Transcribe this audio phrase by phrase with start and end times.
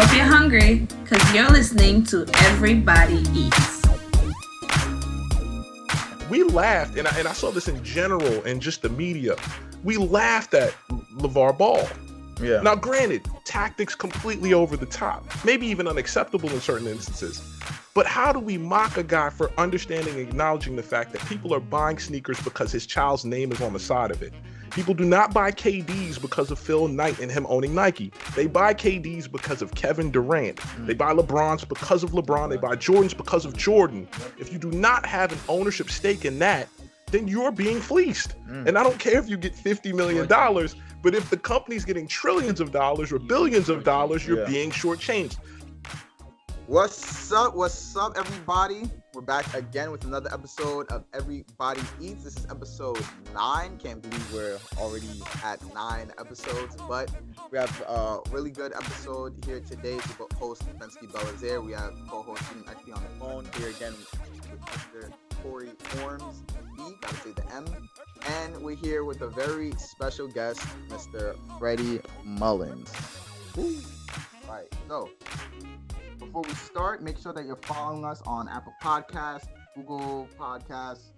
[0.00, 3.82] hope you're hungry because you're listening to Everybody Eats.
[6.30, 9.34] We laughed, and I, and I saw this in general and just the media.
[9.82, 10.72] We laughed at
[11.16, 11.84] LeVar Ball.
[12.40, 12.60] Yeah.
[12.60, 17.42] Now, granted, tactics completely over the top, maybe even unacceptable in certain instances.
[17.92, 21.52] But how do we mock a guy for understanding and acknowledging the fact that people
[21.52, 24.32] are buying sneakers because his child's name is on the side of it?
[24.70, 28.12] People do not buy KDs because of Phil Knight and him owning Nike.
[28.36, 30.60] They buy KDs because of Kevin Durant.
[30.86, 32.50] They buy LeBrons because of LeBron.
[32.50, 34.08] They buy Jordans because of Jordan.
[34.38, 36.68] If you do not have an ownership stake in that,
[37.10, 38.34] then you're being fleeced.
[38.48, 38.68] Mm.
[38.68, 40.26] And I don't care if you get $50 million,
[41.02, 44.46] but if the company's getting trillions of dollars or billions of dollars, you're Yeah.
[44.48, 45.36] being shortchanged.
[46.66, 47.54] What's up?
[47.56, 48.90] What's up, everybody?
[49.14, 52.24] We're back again with another episode of Everybody Eats.
[52.24, 53.78] This is episode nine.
[53.78, 55.08] Can't believe we're already
[55.42, 57.10] at nine episodes, but
[57.50, 59.94] we have a really good episode here today.
[59.96, 61.64] with host Bensky Belazaire.
[61.64, 65.10] We have co-host actually on the phone here again with Mr.
[65.42, 66.42] Corey Forms.
[66.76, 67.64] B, gotta say the M.
[68.26, 71.34] And we're here with a very special guest, Mr.
[71.58, 72.92] Freddie Mullins.
[73.56, 73.74] Woo.
[74.46, 74.72] Right.
[74.86, 75.08] So
[76.18, 81.12] before we start, make sure that you're following us on Apple Podcasts, Google Podcasts,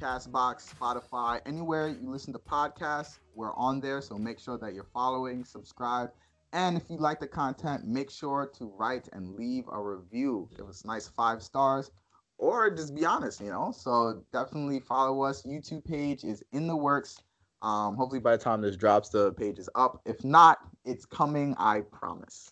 [0.00, 4.00] Castbox, Spotify, anywhere you listen to podcasts, we're on there.
[4.00, 6.10] So make sure that you're following, subscribe,
[6.52, 10.48] and if you like the content, make sure to write and leave a review.
[10.56, 11.90] Give us nice five stars,
[12.38, 13.72] or just be honest, you know.
[13.76, 15.42] So definitely follow us.
[15.42, 17.22] YouTube page is in the works.
[17.62, 20.00] Um, hopefully by the time this drops, the page is up.
[20.06, 21.54] If not, it's coming.
[21.58, 22.50] I promise.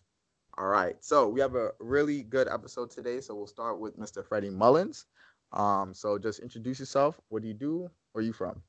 [0.58, 0.96] All right.
[1.00, 3.20] So we have a really good episode today.
[3.20, 4.26] So we'll start with Mr.
[4.26, 5.06] Freddie Mullins.
[5.52, 7.20] Um, so just introduce yourself.
[7.28, 7.88] What do you do?
[8.12, 8.60] Where are you from?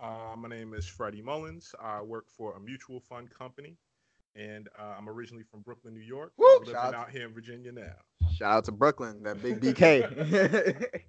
[0.00, 1.72] Uh, my name is Freddie Mullins.
[1.80, 3.76] I work for a mutual fund company,
[4.34, 6.32] and uh, I'm originally from Brooklyn, New York.
[6.36, 6.46] Woo!
[6.46, 7.94] I'm living Shout out out here in Virginia now.
[8.34, 10.84] Shout out to Brooklyn, that big BK.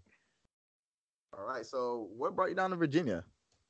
[1.38, 1.66] All right.
[1.66, 3.24] So what brought you down to Virginia?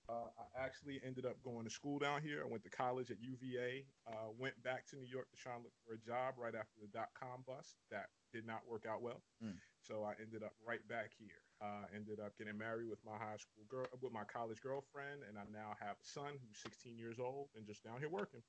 [0.09, 2.41] Uh, I actually ended up going to school down here.
[2.43, 3.83] I went to college at UVA.
[4.07, 6.79] Uh, went back to New York to try and look for a job right after
[6.79, 7.75] the dot com bust.
[7.91, 9.21] That did not work out well.
[9.43, 9.59] Mm.
[9.83, 11.43] So I ended up right back here.
[11.61, 15.37] Uh, ended up getting married with my high school girl, with my college girlfriend, and
[15.37, 18.41] I now have a son who's 16 years old and just down here working.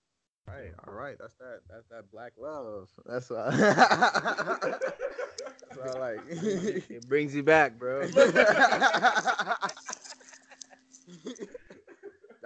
[0.48, 0.72] All right.
[0.86, 1.16] All right.
[1.18, 1.60] That's that.
[1.68, 2.88] That's that black love.
[3.04, 3.50] That's uh,
[5.68, 6.20] that's what I like.
[6.90, 8.08] It brings you back, bro.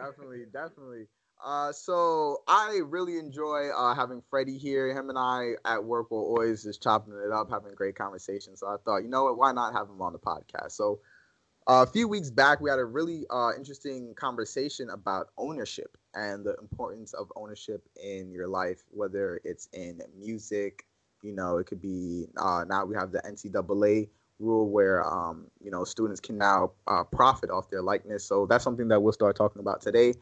[0.05, 1.07] Definitely, definitely.
[1.45, 4.97] Uh, so I really enjoy uh, having Freddie here.
[4.97, 8.61] Him and I at work will always just chopping it up, having great conversations.
[8.61, 10.73] So I thought, you know what, why not have him on the podcast?
[10.73, 11.01] So
[11.67, 16.45] uh, a few weeks back, we had a really uh, interesting conversation about ownership and
[16.45, 20.85] the importance of ownership in your life, whether it's in music,
[21.23, 24.09] you know, it could be uh, now we have the NCAA
[24.43, 28.25] rule where um, you know students can now uh, profit off their likeness.
[28.25, 30.15] So that's something that we'll start talking about today.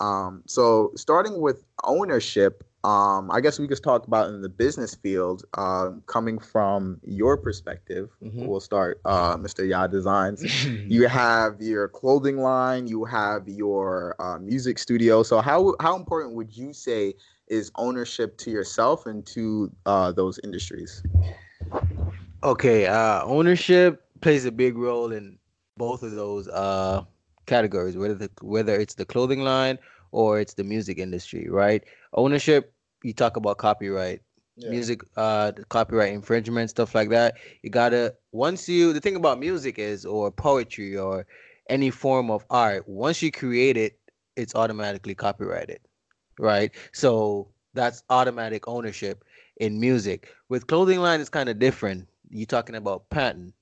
[0.00, 4.94] Um, so starting with ownership, um, I guess we could talk about in the business
[4.94, 8.10] field, uh, coming from your perspective.
[8.22, 8.46] Mhm.
[8.46, 9.64] We'll start, uh, Mr.
[9.68, 10.44] Ya Designs.
[10.88, 15.22] you have your clothing line, you have your uh, music studio.
[15.22, 17.14] So how how important would you say
[17.48, 21.02] is ownership to yourself and to uh, those industries?
[22.42, 25.38] Okay, uh, ownership plays a big role in
[25.76, 27.04] both of those uh,
[27.46, 29.78] categories, whether the, whether it's the clothing line
[30.12, 31.84] or it's the music industry, right?
[32.14, 32.72] Ownership,
[33.02, 34.22] you talk about copyright,
[34.70, 37.36] music, uh, the copyright infringement, stuff like that.
[37.62, 41.26] You gotta once you the thing about music is or poetry or
[41.68, 43.98] any form of art, once you create it,
[44.36, 45.80] it's automatically copyrighted,
[46.38, 46.72] right?
[46.92, 49.24] So that's automatic ownership
[49.58, 50.34] in music.
[50.48, 52.08] With clothing line, it's kind of different.
[52.30, 53.54] You're talking about patent,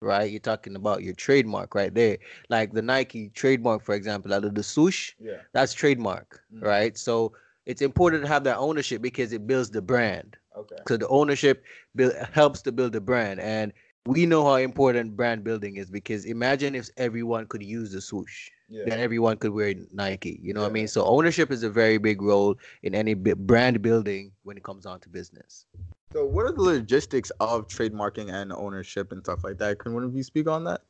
[0.00, 0.30] right?
[0.30, 2.18] You're talking about your trademark right there.
[2.48, 5.40] Like the Nike trademark, for example, out of the swoosh, Yeah.
[5.52, 6.62] that's trademark, Mm.
[6.62, 6.96] right?
[6.98, 7.32] So
[7.66, 10.36] it's important to have that ownership because it builds the brand.
[10.56, 10.76] Okay.
[10.88, 13.72] So the ownership build, helps to build the brand, and
[14.06, 18.50] we know how important brand building is because imagine if everyone could use the swoosh,
[18.68, 18.84] Yeah.
[18.86, 20.38] then everyone could wear Nike.
[20.42, 20.88] You know what I mean?
[20.88, 25.00] So ownership is a very big role in any brand building when it comes down
[25.00, 25.66] to business.
[26.14, 29.80] So what are the logistics of trademarking and ownership and stuff like that?
[29.80, 30.82] Can one of you speak on that?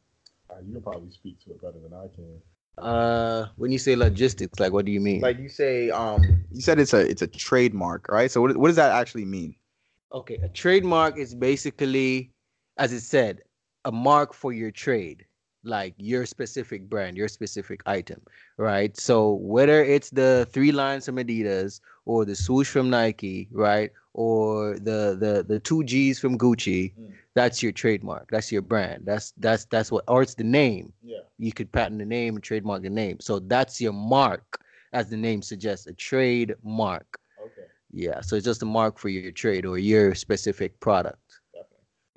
[0.50, 2.42] Uh, you can probably speak to it better than I can.
[2.76, 5.22] Uh, when you say logistics, like what do you mean?
[5.22, 8.30] Like you say, um, you said it's a it's a trademark, right?
[8.30, 9.56] So what what does that actually mean?
[10.12, 12.30] Okay, a trademark is basically,
[12.76, 13.40] as it said,
[13.86, 15.24] a mark for your trade,
[15.62, 18.20] like your specific brand, your specific item,
[18.58, 18.94] right?
[19.00, 23.90] So whether it's the three lines from Adidas or the swoosh from Nike, right?
[24.12, 26.92] Or the the the two G's from Gucci.
[26.94, 27.12] Mm.
[27.34, 28.30] That's your trademark.
[28.30, 29.02] That's your brand.
[29.04, 30.92] That's that's that's what or it's the name.
[31.02, 31.18] Yeah.
[31.38, 33.18] You could patent the name and trademark the name.
[33.20, 34.60] So that's your mark,
[34.92, 37.18] as the name suggests, a trademark.
[37.40, 37.66] Okay.
[37.90, 38.20] Yeah.
[38.20, 41.18] So it's just a mark for your trade or your specific product.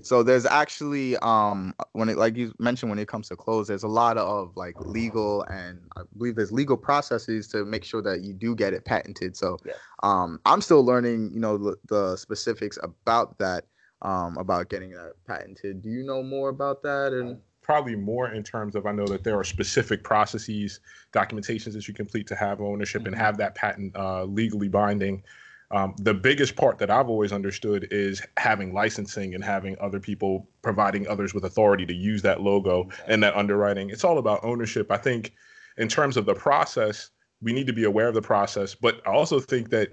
[0.02, 3.84] So there's actually um when it like you mentioned when it comes to clothes, there's
[3.84, 8.22] a lot of like legal and I believe there's legal processes to make sure that
[8.22, 9.36] you do get it patented.
[9.36, 9.74] So Yeah.
[10.04, 13.66] um I'm still learning, you know, the, the specifics about that,
[14.02, 15.82] um about getting that patented.
[15.82, 17.14] Do you know more about that?
[17.14, 20.80] And probably more in terms of I know that there are specific processes,
[21.12, 23.20] documentations that you complete to have ownership and Mhm.
[23.20, 25.24] have that patent uh, legally binding.
[25.72, 30.48] Um, the biggest part that I've always understood is having licensing and having other people
[30.62, 33.90] providing others with authority to use that logo and that underwriting.
[33.90, 34.90] It's all about ownership.
[34.92, 35.34] I think
[35.78, 37.10] in terms of the process,
[37.42, 39.90] we need to be aware of the process, but I also think that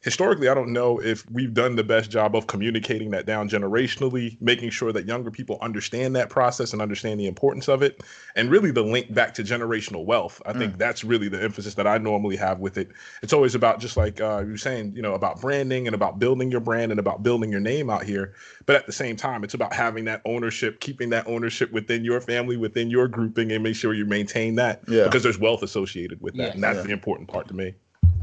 [0.00, 4.40] historically, I don't know if we've done the best job of communicating that down generationally,
[4.40, 8.00] making sure that younger people understand that process and understand the importance of it,
[8.36, 10.40] and really the link back to generational wealth.
[10.46, 12.90] I think that's really the emphasis that I normally have with it.
[13.22, 16.50] It's always about just like uh, you're saying, you know, about branding and about building
[16.50, 18.34] your brand and about building your name out here.
[18.66, 22.20] But at the same time, it's about having that ownership, keeping that ownership within your
[22.20, 25.04] family, within your grouping, and make sure you maintain that Yeah.
[25.04, 26.54] because there's wealth associated with that, Yes.
[26.54, 26.82] and that's Yeah.
[26.84, 27.74] the important part to me.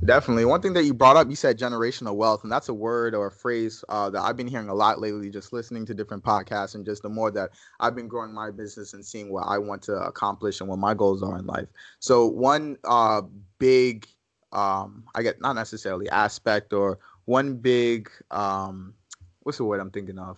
[0.04, 0.46] Definitely.
[0.46, 3.28] One thing that you brought up, you said generational wealth, and that's a word or
[3.28, 6.76] a phrase uh, that I've been hearing a lot lately, just listening to different podcasts,
[6.76, 9.82] and just the more that I've been growing my business and seeing what I want
[9.84, 11.70] to accomplish and what my goals are in life.
[12.00, 13.24] So one uh,
[13.58, 14.06] big,
[14.52, 18.94] um, I get not necessarily aspect or one big, um,
[19.42, 20.38] what's the word I'm thinking of?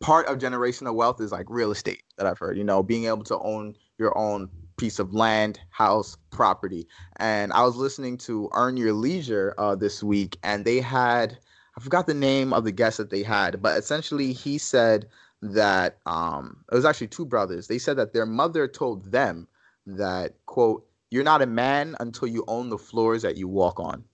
[0.00, 2.58] Part of generational wealth is like real estate that I've heard.
[2.58, 6.86] You know, being able to own your own piece of land, house, property
[7.16, 11.38] and I was listening to Earn Your Leisure uh, this week, and they had
[11.76, 15.06] I forgot the name of the guest that they had, but essentially he said
[15.42, 17.66] that um, it was actually two brothers.
[17.66, 19.48] They said that their mother told them
[19.86, 24.04] that quote You're not a man until you own the floors that you walk on,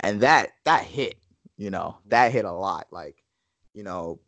[0.00, 1.16] and that that hit,
[1.56, 2.86] you know, that hit a lot.
[2.90, 3.22] Like,
[3.74, 4.20] you know,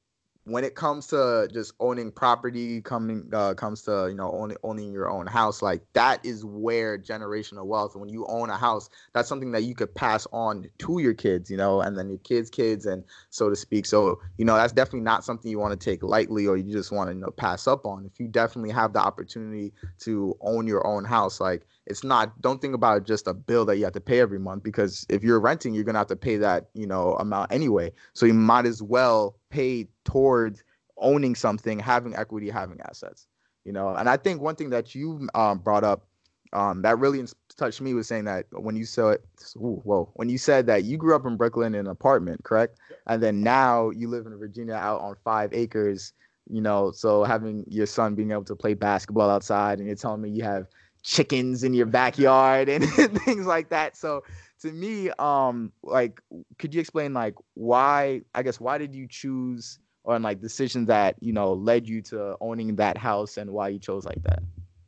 [0.44, 4.92] when it comes to just owning property coming uh, comes to you know owning owning
[4.92, 9.28] your own house like that is where generational wealth when you own a house that's
[9.28, 12.50] something that you could pass on to your kids you know and then your kids
[12.50, 13.86] kids and so to speak.
[13.86, 16.92] So you know that's definitely not something you want to take lightly or you just
[16.92, 18.04] want to you know pass up on.
[18.06, 22.60] If you definitely have the opportunity to own your own house like it's not don't
[22.60, 25.40] think about just a bill that you have to pay every month because if you're
[25.40, 27.92] renting you're going to have to pay that you know amount anyway.
[28.14, 30.62] So you might as well pay towards
[30.96, 33.26] owning something having equity having assets
[33.64, 33.94] you know?
[33.94, 36.06] And i think one thing that you um, brought up
[36.54, 37.24] um, that really
[37.56, 39.18] touched me was saying that when you said
[39.56, 42.78] ooh, whoa when you said that you grew up in brooklyn in an apartment correct?
[43.06, 46.12] And then now you live in virginia out on five acres
[46.50, 46.90] you know?
[46.90, 50.42] So having your son being able to play basketball outside and you're telling me you
[50.42, 50.66] have
[51.02, 52.84] chickens in your backyard and
[53.24, 54.22] things like that so
[54.60, 56.20] to me um like
[56.58, 61.16] could you explain like why i guess why did you choose or like decisions that
[61.20, 64.42] you know led you to owning that house and why you chose like that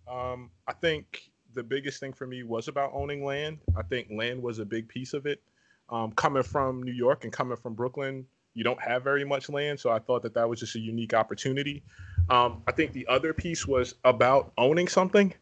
[0.08, 3.58] Um, I think the biggest thing for me was about owning land.
[3.76, 5.42] I think land was a big piece of it.
[5.90, 9.78] Um, coming from New York and coming from Brooklyn, you don't have very much land,
[9.80, 11.82] so I thought that that was just a unique opportunity.
[12.30, 15.34] Um, I think the other piece was about owning something.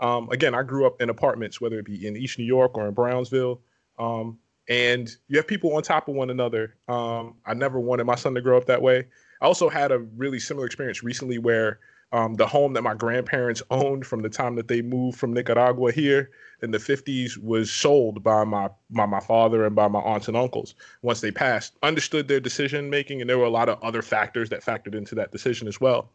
[0.00, 2.86] Um, again, I grew up in apartments, whether it be in East New York or
[2.86, 3.60] in Brownsville,
[3.98, 4.38] um,
[4.68, 6.76] and you have people on top of one another.
[6.88, 9.06] Um, I never wanted my son to grow up that way.
[9.40, 11.80] I also had a really similar experience recently where
[12.12, 15.92] um, the home that my grandparents owned from the time that they moved from Nicaragua
[15.92, 16.30] here
[16.62, 20.36] in the 50s was sold by my by my father and by my aunts and
[20.36, 21.76] uncles once they passed.
[21.82, 25.14] Understood their decision making, and there were a lot of other factors that factored into
[25.14, 26.10] that decision as well.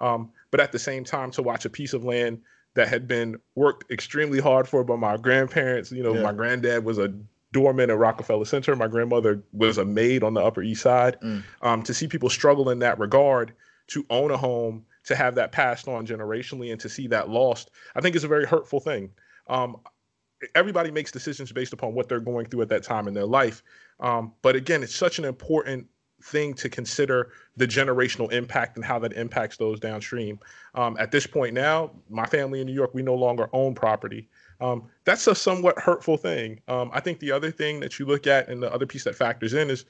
[0.00, 2.40] Um, but at the same time, to watch a piece of land
[2.76, 6.22] that had been worked extremely hard for by my grandparents, you know, Yeah.
[6.22, 7.12] my granddad was a
[7.52, 8.76] doorman at Rockefeller Center.
[8.76, 11.18] My grandmother was a maid on the Upper East Side.
[11.22, 11.42] Mm.
[11.62, 13.52] Um, to see people struggle in that regard,
[13.88, 17.70] to own a home, to have that passed on generationally, and to see that lost,
[17.94, 19.10] I think is a very hurtful thing.
[19.48, 19.76] Um,
[20.54, 23.62] everybody makes decisions based upon what they're going through at that time in their life.
[24.00, 25.86] Um, but again, it's such an important
[26.22, 30.38] thing to consider the generational impact and how that impacts those downstream.
[30.74, 34.28] Um, at this point now, my family in New York, we no longer own property.
[34.60, 36.60] Um, that's a somewhat hurtful thing.
[36.68, 39.14] Um, I think the other thing that you look at and the other piece that
[39.14, 39.84] factors in is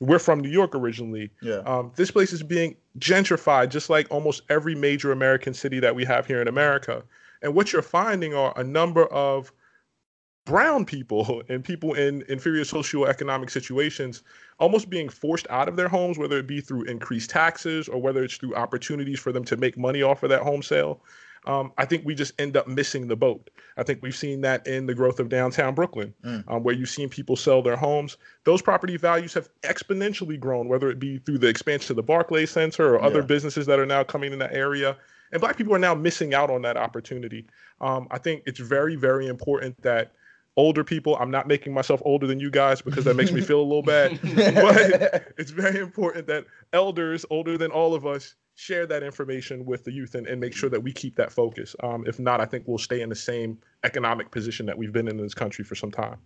[0.00, 1.30] we're from New York originally.
[1.40, 5.94] yeah Um, this place is being gentrified, just like almost every major American city that
[5.94, 7.02] we have here in America.
[7.42, 9.52] And what you're finding are a number of
[10.44, 14.22] brown people and people in inferior socioeconomic situations
[14.58, 18.22] almost being forced out of their homes, whether it be through increased taxes or whether
[18.22, 21.00] it's through opportunities for them to make money off of that home sale.
[21.44, 23.50] Um, I think we just end up missing the boat.
[23.76, 26.44] I think we've seen that in the growth of downtown Brooklyn, Mm.
[26.46, 28.16] um, where you've seen people sell their homes.
[28.44, 32.52] Those property values have exponentially grown, whether it be through the expansion of the Barclays
[32.52, 33.26] Center or other Yeah.
[33.26, 34.96] businesses that are now coming in that area.
[35.32, 37.46] And Black people are now missing out on that opportunity.
[37.80, 40.12] Um, I think it's very, very important that
[40.56, 43.60] older people, I'm not making myself older than you guys because that makes me feel
[43.60, 48.86] a little bad, but it's very important that elders older than all of us share
[48.86, 51.74] that information with the youth and, and make sure that we keep that focus.
[51.82, 55.08] Um, if not, I think we'll stay in the same economic position that we've been
[55.08, 56.18] in this country for some time.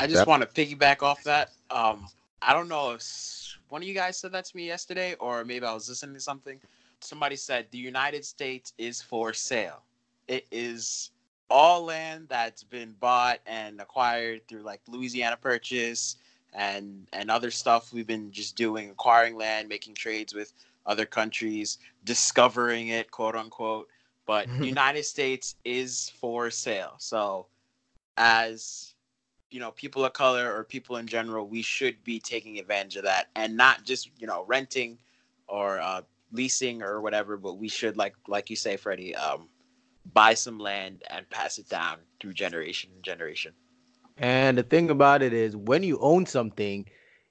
[0.00, 0.26] I just Yep.
[0.26, 1.52] want to piggyback off that.
[1.70, 2.08] Um,
[2.42, 5.64] I don't know if one of you guys said that to me yesterday, or maybe
[5.64, 6.60] I was listening to something.
[7.00, 9.84] Somebody said the United States is for sale.
[10.26, 11.11] It is
[11.52, 16.16] all land that's been bought and acquired through like Louisiana Purchase
[16.54, 20.54] and and other stuff we've been just doing, acquiring land, making trades with
[20.86, 23.88] other countries, discovering it, quote unquote.
[24.26, 26.94] But United States is for sale.
[26.98, 27.46] So
[28.16, 28.94] as
[29.50, 33.04] you know people of color or people in general we should be taking advantage of
[33.04, 34.98] that and not just you know renting
[35.48, 36.00] or uh,
[36.32, 39.48] leasing or whatever but we should like like you say freddie um,
[40.04, 43.52] buy some land and pass it down through generation and generation
[44.18, 46.86] And the thing about it is, when you own something,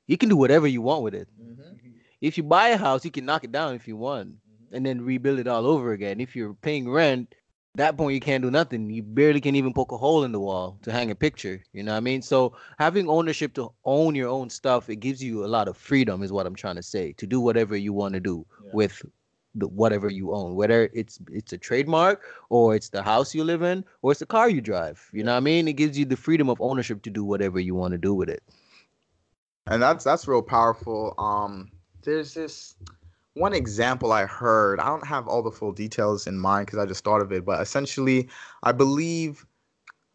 [0.07, 1.27] you can do whatever you want with it.
[1.39, 1.77] Mhm.
[2.21, 4.75] If you buy a house, you can knock it down if you want, Mm-hmm.
[4.75, 6.19] and then rebuild it all over again.
[6.19, 7.33] If you're paying rent,
[7.75, 8.89] that point you can't do nothing.
[8.89, 11.63] You barely can even poke a hole in the wall to hang a picture.
[11.73, 12.21] You know what I mean?
[12.21, 16.21] So having ownership to own your own stuff, it gives you a lot of freedom,
[16.23, 18.71] is what I'm trying to say, to do whatever you want to do Yeah.
[18.73, 19.03] with
[19.55, 23.62] the whatever you own, whether it's it's a trademark or it's the house you live
[23.62, 25.10] in or it's the car you drive.
[25.13, 25.67] You know what I mean?
[25.67, 28.29] It gives you the freedom of ownership to do whatever you want to do with
[28.29, 28.43] it.
[29.67, 31.72] and that's that's real powerful um
[32.03, 32.75] there's this
[33.34, 36.86] one example i heard i don't have all the full details in mind because i
[36.86, 38.27] just thought of it but essentially
[38.63, 39.46] i believe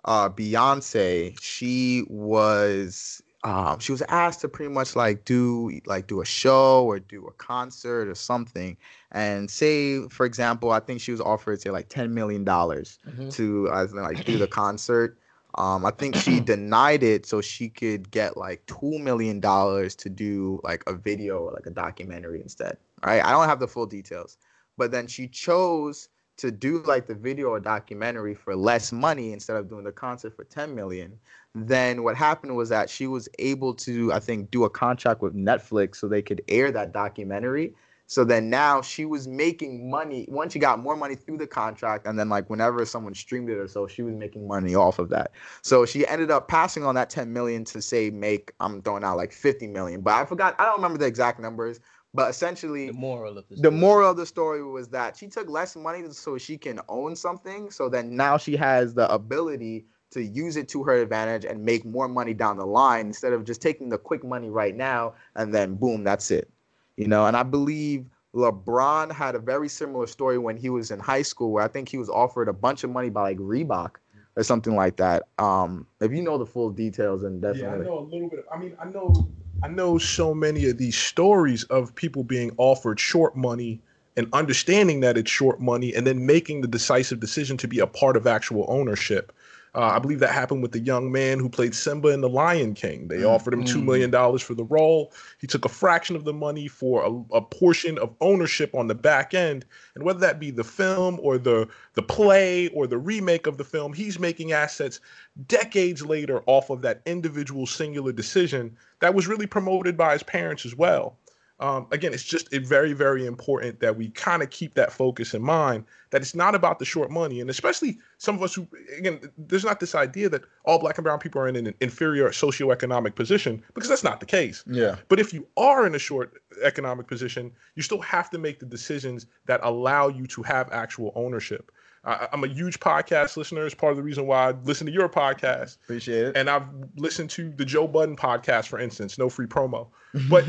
[0.04, 6.20] uh beyonce she was um she was asked to pretty much like do like do
[6.20, 8.76] a show or do a concert or something
[9.12, 12.98] and say for example i think she was offered say like 10 million dollars
[13.30, 15.18] to uh, like do the concert.
[15.56, 20.08] Um, I think she denied it so she could get like two million dollars to
[20.08, 22.76] do like a video or like a documentary instead.
[23.04, 23.24] Right?
[23.24, 24.38] I don't have the full details,
[24.76, 26.08] but then she chose
[26.38, 30.34] to do like the video or documentary for less money instead of doing the concert
[30.36, 31.18] for 10 million.
[31.54, 35.34] Then what happened was that she was able to, I think, do a contract with
[35.34, 37.74] Netflix so they could air that documentary.
[38.08, 42.06] So then now she was making money once she got more money through the contract,
[42.06, 45.08] and then like whenever someone streamed it or so, she was making money off of
[45.08, 45.32] that.
[45.62, 49.16] So she ended up passing on that 10 million to say make I'm throwing out
[49.16, 51.80] like 50 million, but I forgot I don't remember the exact numbers,
[52.16, 55.48] but essentially The moral of the the moral of the story was that she took
[55.48, 57.70] less money so she can own something.
[57.70, 61.84] So that now she has the ability to use it to her advantage and make
[61.84, 65.52] more money down the line instead of just taking the quick money right now and
[65.54, 66.50] then boom, that's it.
[66.96, 71.00] You know, and I believe LeBron had a very similar story when he was in
[71.00, 73.96] high school where I think he was offered a bunch of money by like Reebok
[74.36, 75.24] or something like that.
[75.38, 77.86] Um, if you know the full details, and definitely.
[77.86, 78.44] Yeah, I know a little bit.
[78.52, 79.28] I mean, I know,
[79.62, 83.80] I know so many of these stories of people being offered short money
[84.16, 87.86] and understanding that it's short money, and then making the decisive decision to be a
[87.86, 89.32] part of actual ownership.
[89.76, 92.72] Uh, I believe that happened with the young man who played Simba in The Lion
[92.72, 93.08] King.
[93.08, 93.28] They Mm.
[93.28, 95.12] offered him two million dollars for the role.
[95.38, 98.94] He took a fraction of the money for a, a portion of ownership on the
[98.94, 103.46] back end, and whether that be the film or the the play or the remake
[103.46, 104.98] of the film, he's making assets
[105.46, 110.64] decades later off of that individual singular decision that was really promoted by his parents
[110.64, 111.18] as well.
[111.58, 115.42] Um, again, it's just very, very important that we kind of keep that focus in
[115.42, 117.40] mind that it's not about the short money.
[117.40, 118.66] And especially some of us who,
[118.98, 122.28] again, there's not this idea that all black and brown people are in an inferior
[122.28, 124.64] socioeconomic position because that's not the case.
[124.66, 124.96] yeah.
[125.08, 128.66] But if you are in a short economic position, you still have to make the
[128.66, 131.72] decisions that allow you to have actual ownership.
[132.06, 133.66] I, I'm a huge podcast listener.
[133.66, 135.76] It's part of the reason why I listen to your podcast.
[135.84, 136.36] Appreciate it.
[136.36, 139.88] And I've listened to the Joe Budden podcast, for instance, no free promo.
[140.30, 140.48] But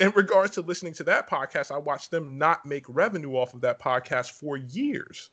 [0.00, 3.62] in regards to listening to that podcast, I watched them not make revenue off of
[3.62, 5.30] that podcast for years.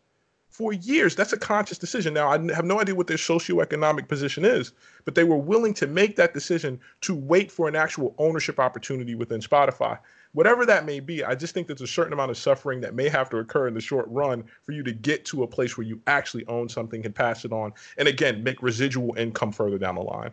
[0.50, 1.16] for years.
[1.16, 2.14] That's a conscious decision.
[2.14, 4.72] Now, I have no idea what their socioeconomic position is,
[5.04, 9.16] but they were willing to make that decision to wait for an actual ownership opportunity
[9.16, 9.98] within Spotify.
[10.34, 13.08] Whatever that may be, I just think there's a certain amount of suffering that may
[13.08, 15.86] have to occur in the short run for you to get to a place where
[15.86, 17.72] you actually own something and pass it on.
[17.98, 20.32] And again, make residual income further down the line.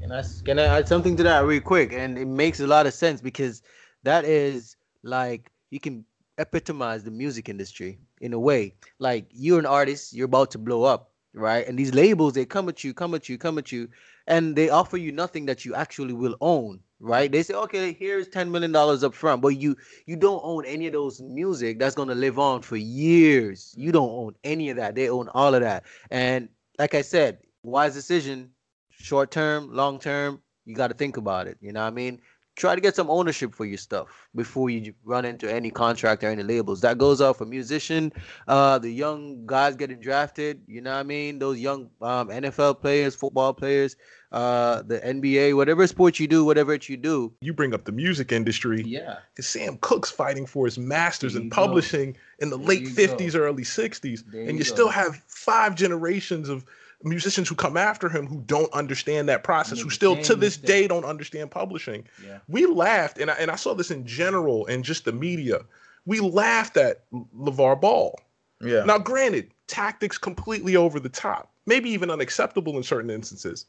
[0.00, 1.92] Can I, can I add something to that real quick?
[1.92, 3.62] And it makes a lot of sense because
[4.04, 6.04] that is like you can
[6.38, 8.74] epitomize the music industry in a way.
[9.00, 11.66] Like you're an artist, you're about to blow up, right?
[11.66, 13.88] And these labels they come at you, come at you, come at you,
[14.28, 17.30] and they offer you nothing that you actually will own, right?
[17.30, 19.76] They say, okay, here's ten million dollars up front, but you
[20.06, 23.74] you don't own any of those music that's gonna live on for years.
[23.76, 24.94] You don't own any of that.
[24.94, 25.84] They own all of that.
[26.10, 26.48] And
[26.78, 28.50] like I said, wise decision,
[28.90, 30.42] short term, long term.
[30.64, 31.58] You got to think about it.
[31.60, 32.20] You know what I mean?
[32.56, 36.28] try to get some ownership for your stuff before you run into any contract or
[36.28, 36.80] any labels.
[36.80, 38.12] That goes out for musician,
[38.48, 40.62] uh, the young guys getting drafted.
[40.66, 41.38] You know what I mean?
[41.38, 43.96] Those young um, NFL players, football players,
[44.32, 47.32] uh, the NBA, whatever sport you do, whatever it you do.
[47.40, 48.82] You bring up the music industry.
[48.86, 49.18] Yeah.
[49.32, 51.54] Because Sam Cooke's fighting for his masters There in you go.
[51.54, 53.38] publishing in the There late 50s, go.
[53.40, 54.24] early 60s.
[54.30, 54.64] There and you you go.
[54.64, 56.64] still have five generations of
[57.04, 60.66] musicians who come after him who don't understand that process, who still to this mistake.
[60.66, 62.04] day don't understand publishing.
[62.24, 62.38] Yeah.
[62.48, 65.60] We laughed, and I, and I saw this in general and just the media.
[66.06, 67.02] We laughed at
[67.38, 68.18] LeVar Ball.
[68.62, 68.84] Yeah.
[68.84, 73.66] Now, granted, tactics completely over the top, maybe even unacceptable in certain instances.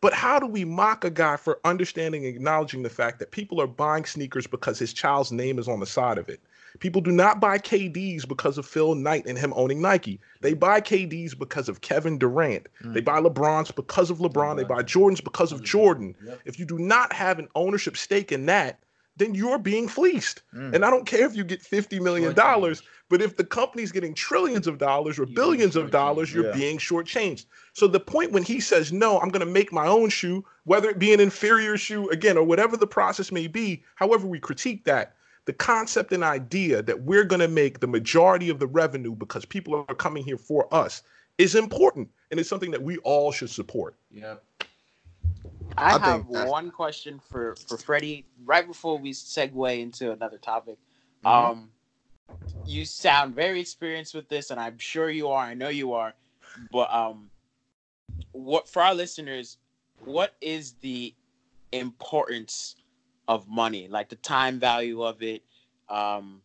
[0.00, 3.60] But how do we mock a guy for understanding and acknowledging the fact that people
[3.60, 6.40] are buying sneakers because his child's name is on the side of it?
[6.78, 10.20] People do not buy KDs because of Phil Knight and him owning Nike.
[10.40, 12.68] They buy KDs because of Kevin Durant.
[12.82, 12.94] Mm.
[12.94, 14.56] They buy LeBrons because of LeBron.
[14.56, 15.66] They buy Jordans because of mm-hmm.
[15.66, 16.14] Jordan.
[16.44, 18.78] If you do not have an ownership stake in that,
[19.20, 20.42] then you're being fleeced.
[20.54, 20.74] Mm.
[20.74, 22.34] And I don't care if you get $50 million,
[23.08, 26.56] but if the company's getting trillions of dollars or billions of dollars, you're Yeah.
[26.56, 27.44] being shortchanged.
[27.74, 30.88] So the point when he says, no, I'm going to make my own shoe, whether
[30.88, 34.84] it be an inferior shoe, again, or whatever the process may be, however we critique
[34.84, 39.14] that, the concept and idea that we're going to make the majority of the revenue
[39.14, 41.02] because people are coming here for us
[41.38, 42.08] is important.
[42.30, 43.96] And it's something that we all should support.
[44.10, 44.36] Yeah.
[45.76, 48.26] I, I have think one question for for Freddie.
[48.44, 50.78] Right before we segue into another topic,
[51.24, 51.30] Mhm.
[51.30, 51.70] um,
[52.64, 55.44] you sound very experienced with this, and I'm sure you are.
[55.44, 56.14] I know you are.
[56.70, 57.30] But um,
[58.32, 59.58] what for our listeners?
[60.04, 61.14] What is the
[61.72, 62.76] importance
[63.28, 63.88] of money?
[63.88, 65.42] Like the time value of it.
[65.88, 66.42] Um,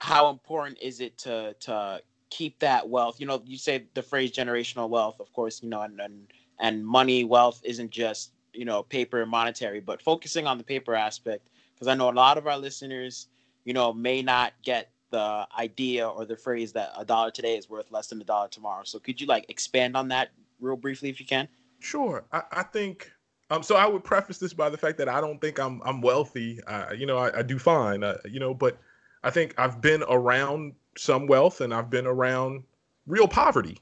[0.00, 3.20] how important is it to to keep that wealth?
[3.20, 5.20] You know, you say the phrase generational wealth.
[5.20, 9.30] Of course, you know, and and, and money wealth isn't just you know paper and
[9.30, 13.28] monetary but focusing on the paper aspect because i know a lot of our listeners
[13.64, 17.68] you know may not get the idea or the phrase that a dollar today is
[17.68, 21.08] worth less than a dollar tomorrow so could you like expand on that real briefly
[21.08, 21.48] if you can
[21.80, 22.24] Sure.
[22.32, 23.10] I, I think
[23.50, 26.00] um so I would preface this by the fact that I don't think I'm I'm
[26.00, 26.60] wealthy.
[26.66, 28.04] Uh, you know, I, I do fine.
[28.04, 28.78] Uh, you know, but
[29.24, 32.62] I think I've been around some wealth and I've been around
[33.06, 33.78] real poverty.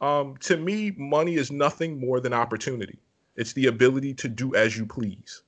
[0.00, 2.98] Um, to me, money is nothing more than opportunity.
[3.36, 5.42] It's the ability to do as you please.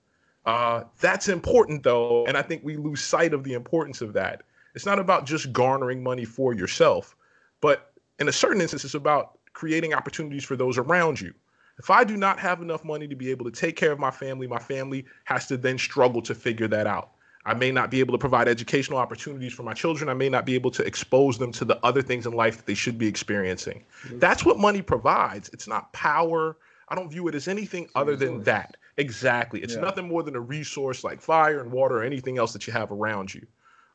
[0.45, 4.43] Uh, that's important though, and I think we lose sight of the importance of that.
[4.75, 7.17] It's not about just garnering money for yourself,
[7.61, 11.35] but in a certain instance, it's about creating opportunities for those around you.
[11.79, 14.11] If I do not have enough money to be able to take care of my
[14.11, 17.11] family, my family has to then struggle to figure that out.
[17.45, 20.09] I may not be able to provide educational opportunities for my children.
[20.09, 22.67] I may not be able to expose them to the other things in life that
[22.67, 23.85] they should be experiencing.
[24.13, 25.51] That's what money provides.
[25.53, 26.57] It's not power.
[26.93, 28.77] I don't view it as anything other than that.
[28.99, 29.63] Exactly.
[29.63, 29.81] It's Yeah.
[29.81, 32.93] nothing more than a resource like fire and water or anything else that you have
[32.93, 33.47] around you.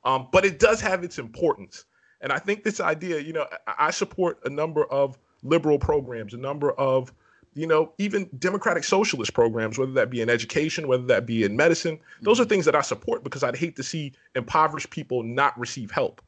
[0.04, 1.86] Um, but it does have its importance.
[2.22, 6.34] And I think this idea, you know, I, I support a number of liberal programs,
[6.34, 7.14] a number of,
[7.54, 11.56] you know, even democratic socialist programs, whether that be in education, whether that be in
[11.56, 12.00] medicine.
[12.24, 15.92] Those are things that I support because I'd hate to see impoverished people not receive
[15.92, 16.20] help.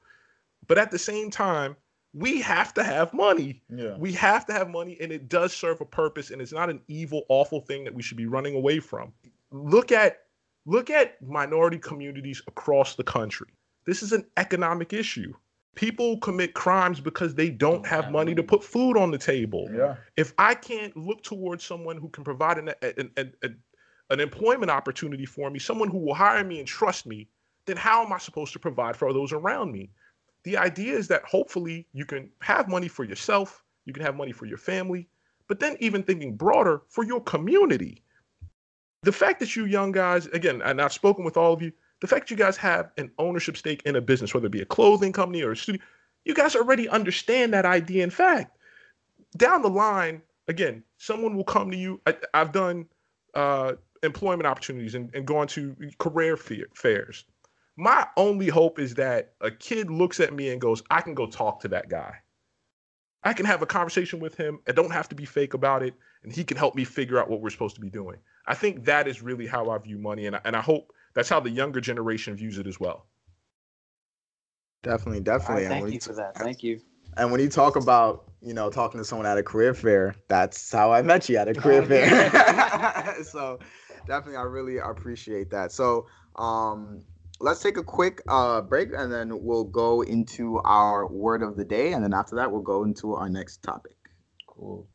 [0.68, 1.76] But at the same time,
[2.14, 3.62] we have to have money.
[3.70, 3.96] Yeah.
[3.98, 6.82] We have to have money, and it does serve a purpose, and it's not an
[6.88, 9.14] evil, awful thing that we should be running away from.
[9.52, 10.24] Look at
[10.66, 13.48] look at minority communities across the country.
[13.86, 15.34] This is an economic issue.
[15.76, 19.70] People commit crimes because they don't have money to put food on the table.
[19.72, 19.96] Yeah.
[20.18, 23.58] If I can't look towards someone who can provide an, an, an,
[24.10, 27.30] an employment opportunity for me, someone who will hire me and trust me,
[27.66, 29.90] then how am I supposed to provide for those around me?
[30.44, 34.32] The idea is that hopefully you can have money for yourself, you can have money
[34.32, 35.08] for your family,
[35.48, 38.04] but then even thinking broader for your community.
[39.04, 41.72] The fact that you young guys, again, and I've spoken with all of you,
[42.02, 44.62] the fact that you guys have an ownership stake in a business, whether it be
[44.62, 45.82] a clothing company or a studio,
[46.26, 48.04] You guys already understand that idea.
[48.04, 48.58] In fact,
[49.38, 52.00] down the line, again, someone will come to you.
[52.06, 52.86] I, have done
[53.34, 53.74] uh,
[54.04, 57.26] employment opportunities and, and gone to career fairs.
[57.80, 61.26] My only hope is that a kid looks at me and goes, I can go
[61.28, 62.14] talk to that guy.
[63.24, 64.60] I can have a conversation with him.
[64.68, 65.94] I don't have to be fake about it.
[66.22, 68.18] And he can help me figure out what we're supposed to be doing.
[68.46, 70.26] I think that is really how I view money.
[70.26, 73.06] And I, and I hope that's how the younger generation views it as well.
[74.84, 75.64] Definitely, definitely.
[75.64, 76.36] Right, thank you for that.
[76.36, 76.82] Thank you.
[77.16, 80.70] And when you talk about, you know, talking to someone at a career fair, that's
[80.70, 83.16] how I met you at a career fair.
[83.24, 83.58] so
[84.06, 85.72] definitely I really appreciate that.
[85.72, 87.06] So um
[87.42, 91.66] let's take a quick uh break and then we'll go into our word of the
[91.66, 91.94] day.
[91.94, 93.96] And then after that, we'll go into our next topic.
[94.48, 94.88] Cool.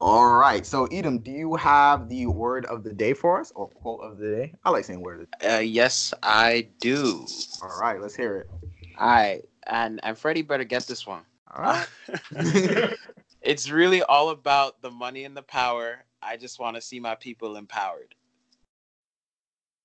[0.00, 0.64] All right.
[0.64, 4.18] So, Edom, do you have the word of the day for us or quote of
[4.18, 4.54] the day?
[4.64, 5.26] I like saying word.
[5.44, 7.26] Uh, yes, I do.
[7.62, 8.00] All right.
[8.00, 8.50] Let's hear it.
[8.98, 9.42] All right.
[9.66, 11.22] And, and Freddie better get this one.
[11.54, 11.86] All right.
[13.48, 16.04] it's really all about the money and the power.
[16.20, 18.14] I just want to see my people empowered.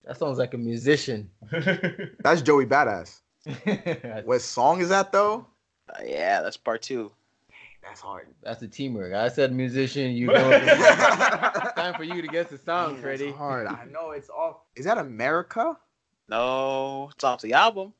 [0.03, 1.29] That sounds like a musician.
[2.19, 3.21] That's Joey Badass.
[4.25, 5.47] what song is that though?
[5.89, 7.11] Uh, yeah, that's part two.
[7.81, 8.27] That's hard.
[8.41, 9.13] That's a teamwork.
[9.13, 10.11] I said musician.
[10.11, 10.59] You know,
[11.75, 13.31] time for you to guess the song, Man, Freddie.
[13.31, 13.67] hard.
[13.67, 14.61] I know it's off.
[14.77, 15.77] Is that America?
[16.29, 17.93] No, it's off the album.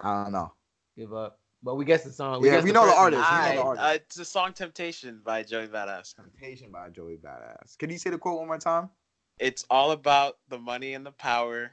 [0.00, 0.52] I don't know.
[0.96, 1.38] Give up.
[1.66, 2.40] But we guess the song.
[2.40, 3.24] We yeah, we know, the artist.
[3.26, 3.84] I, we know the artist.
[3.84, 6.14] Uh, it's the song "Temptation" by Joey Badass.
[6.14, 7.76] Temptation by Joey Badass.
[7.76, 8.88] Can you say the quote one more time?
[9.40, 11.72] It's all about the money and the power.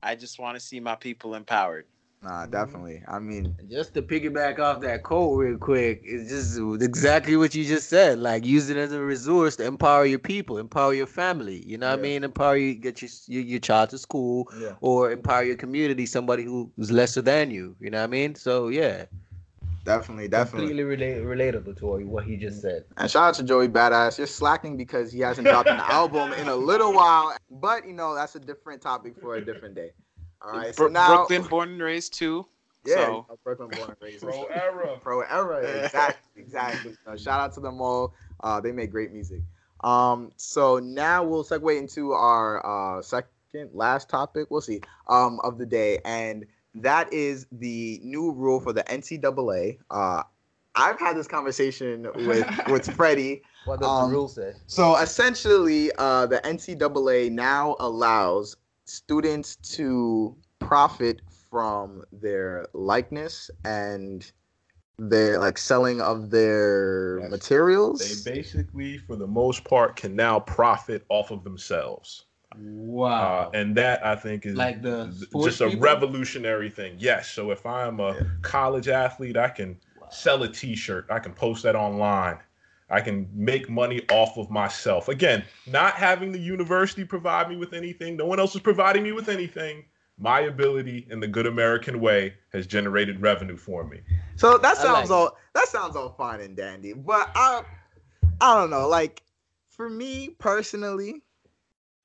[0.00, 1.86] I just want to see my people empowered.
[2.24, 3.02] Nah, definitely.
[3.06, 7.64] I mean, just to piggyback off that quote real quick, it's just exactly what you
[7.64, 8.18] just said.
[8.18, 11.62] Like use it as a resource to empower your people, empower your family.
[11.66, 11.92] You know yeah.
[11.92, 12.24] what I mean?
[12.24, 14.72] Empower you, get your your, your child to school, yeah.
[14.80, 17.76] or empower your community, somebody who's lesser than you.
[17.78, 18.36] You know what I mean?
[18.36, 19.04] So yeah.
[19.84, 20.68] Definitely, definitely.
[20.68, 22.84] Completely relate, relatable to what he just said.
[22.96, 24.16] And shout out to Joey Badass.
[24.16, 27.36] You're slacking because he hasn't dropped an album in a little while.
[27.50, 29.90] But you know, that's a different topic for a different day.
[30.40, 30.74] All right.
[30.74, 32.46] So now Brooklyn born and raised too.
[32.86, 33.26] Yeah, so.
[33.44, 34.22] Brooklyn born and raised.
[34.22, 34.98] Pro era.
[35.02, 35.84] Pro era.
[35.84, 36.42] Exactly.
[36.42, 36.96] Exactly.
[37.04, 38.14] So shout out to them all.
[38.42, 39.42] Uh, they make great music.
[39.82, 44.50] Um, so now we'll segue into our uh, second last topic.
[44.50, 44.80] We'll see.
[45.08, 49.78] Um, of the day, and that is the new rule for the NCAA.
[49.90, 50.22] Uh,
[50.74, 53.42] I've had this conversation with with Freddie.
[53.64, 54.52] What does um, the rule say?
[54.66, 64.30] So essentially, uh, the NCAA now allows students to profit from their likeness and
[64.98, 67.30] their like selling of their yes.
[67.30, 68.24] materials.
[68.24, 72.26] They basically, for the most part, can now profit off of themselves.
[72.58, 73.50] Wow.
[73.52, 75.06] Uh, and that I think is like the
[75.42, 75.80] just a people?
[75.80, 76.96] revolutionary thing.
[76.98, 77.30] Yes.
[77.30, 78.22] So if I'm a yeah.
[78.42, 80.08] college athlete, I can wow.
[80.10, 81.06] sell a t-shirt.
[81.10, 82.38] I can post that online.
[82.90, 85.08] I can make money off of myself.
[85.08, 88.16] Again, not having the university provide me with anything.
[88.16, 89.84] No one else is providing me with anything.
[90.18, 94.00] My ability in the good American way has generated revenue for me.
[94.36, 95.32] So that sounds like all it.
[95.54, 96.92] that sounds all fine and dandy.
[96.92, 97.64] But I
[98.40, 98.86] I don't know.
[98.86, 99.22] Like
[99.70, 101.22] for me personally,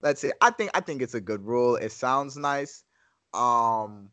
[0.01, 1.75] let's say I think I think it's a good rule.
[1.75, 2.83] It sounds nice.
[3.33, 4.09] Um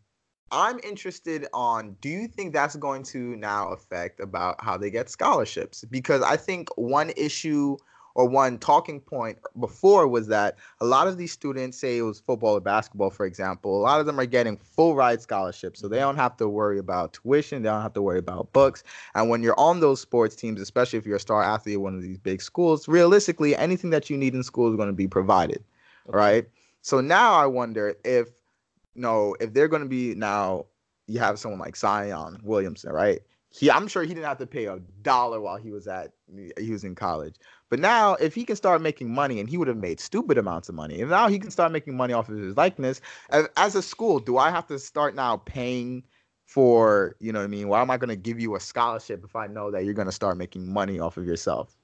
[0.53, 5.11] I'm interested on do you think that's going to now affect about how they get
[5.11, 5.85] scholarships?
[5.91, 7.77] Because I think one issue
[8.17, 12.19] or one talking point before was that a lot of these students say it was
[12.19, 15.87] football or basketball for example a lot of them are getting full ride scholarships so
[15.87, 18.83] they don't have to worry about tuition they don't have to worry about books
[19.15, 21.95] and when you're on those sports teams especially if you're a star athlete at one
[21.95, 25.07] of these big schools realistically anything that you need in school is going to be
[25.07, 25.63] provided
[26.09, 26.17] okay.
[26.17, 26.47] right
[26.81, 28.29] so now i wonder if
[28.97, 30.67] know, if they're going to be now,
[31.07, 33.21] you have someone like Zion Williamson, right?
[33.51, 36.13] He, I'm sure he didn't have to pay a dollar while he was at
[36.59, 37.37] he was in college.
[37.71, 40.69] But now, if he can start making money, and he would have made stupid amounts
[40.69, 43.01] of money, and now he can start making money off of his likeness.
[43.31, 46.03] As, as a school, do I have to start now paying
[46.45, 47.69] for you know what I mean?
[47.69, 50.07] Why am I going to give you a scholarship if I know that you're going
[50.07, 51.77] to start making money off of yourself?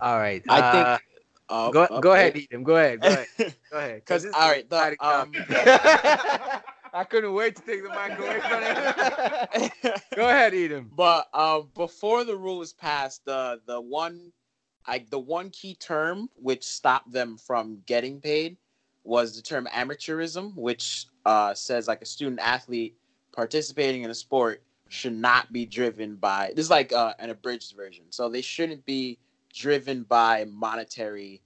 [0.00, 1.02] All right, I uh, think
[1.50, 2.62] uh, go, uh, go ahead, Edom.
[2.62, 3.00] Go ahead.
[3.00, 3.26] Go ahead.
[3.70, 3.96] Go ahead.
[3.96, 5.32] Because all right, the, um,
[6.92, 9.94] I couldn't wait to take the mic away from him.
[10.16, 10.90] go ahead, eat Edom.
[10.96, 14.32] But uh, before the rule was passed, the the one,
[14.86, 18.56] like the one key term which stopped them from getting paid
[19.04, 22.96] was the term amateurism, which uh, says like a student athlete
[23.32, 26.52] participating in a sport should not be driven by.
[26.54, 29.18] This is like uh, an abridged version, so they shouldn't be
[29.52, 31.42] driven by monetary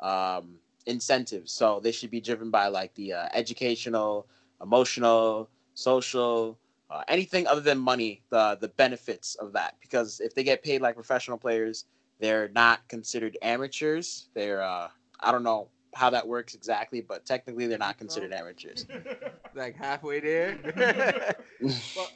[0.00, 1.52] um, incentives.
[1.52, 4.26] So they should be driven by like the uh, educational,
[4.62, 6.58] emotional, social,
[6.90, 8.22] uh, anything other than money.
[8.30, 11.84] The the benefits of that because if they get paid like professional players,
[12.20, 14.28] they're not considered amateurs.
[14.34, 14.88] They're uh,
[15.20, 18.86] I don't know how that works exactly, but technically they're not considered amateurs.
[19.54, 20.58] like halfway there.
[21.60, 22.12] but,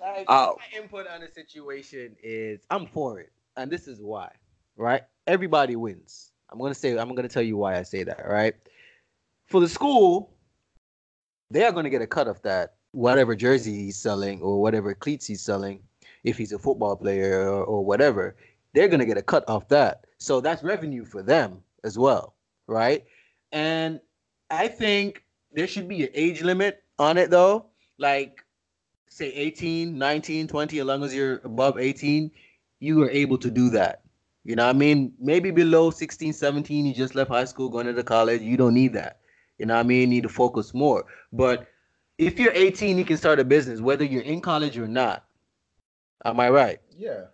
[0.00, 0.56] like, Oh.
[0.58, 4.30] my input on the situation is I'm for it, and this is why.
[4.78, 5.02] Right?
[5.26, 6.32] Everybody wins.
[6.50, 8.26] I'm gonna say I'm gonna tell you why I say that.
[8.26, 8.54] Right?
[9.46, 10.30] For the school,
[11.50, 15.26] they are gonna get a cut of that whatever jersey he's selling or whatever cleats
[15.26, 15.82] he's selling.
[16.24, 18.36] If he's a football player or, or whatever,
[18.72, 20.06] they're gonna get a cut off that.
[20.18, 22.34] So that's revenue for them as well,
[22.66, 23.04] right?
[23.52, 24.00] And
[24.50, 27.66] I think there should be an age limit on it though.
[27.98, 28.44] Like
[29.08, 32.30] say 18, 19, 20, as long as you're above 18,
[32.80, 34.02] you are able to do that.
[34.48, 35.12] You know what I mean?
[35.20, 38.94] Maybe below 16, 17, you just left high school, going into college, you don't need
[38.94, 39.20] that.
[39.58, 40.00] You know what I mean?
[40.00, 41.04] You need to focus more.
[41.34, 41.66] But
[42.16, 45.26] if you're 18, you can start a business, whether you're in college or not.
[46.24, 46.78] Am I right?
[46.96, 47.24] Yeah.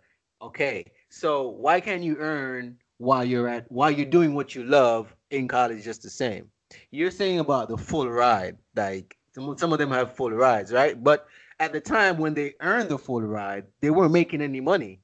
[0.42, 0.86] Okay.
[1.08, 5.46] So why can't you earn while you're at while you're doing what you love in
[5.46, 6.50] college just the same?
[6.90, 11.00] You're saying about the full ride, like some, some of them have full rides, right?
[11.02, 11.28] But
[11.60, 14.98] at the time when they earned the full ride, they weren't making any money.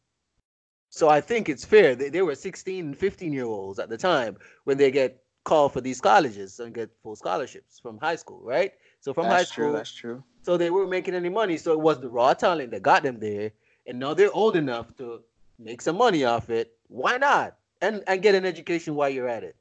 [0.90, 1.94] So I think it's fair.
[1.94, 5.72] They, they were 16 and 15 year olds at the time when they get called
[5.72, 8.72] for these colleges and get full scholarships from high school, right?
[9.00, 9.72] So from high that's school, true.
[9.72, 10.24] That's true.
[10.42, 11.56] so they weren't making any money.
[11.56, 13.52] So it was the raw talent that got them there.
[13.86, 15.22] And now they're old enough to
[15.58, 16.72] make some money off it.
[16.88, 17.56] Why not?
[17.80, 19.56] And and get an education while you're at it.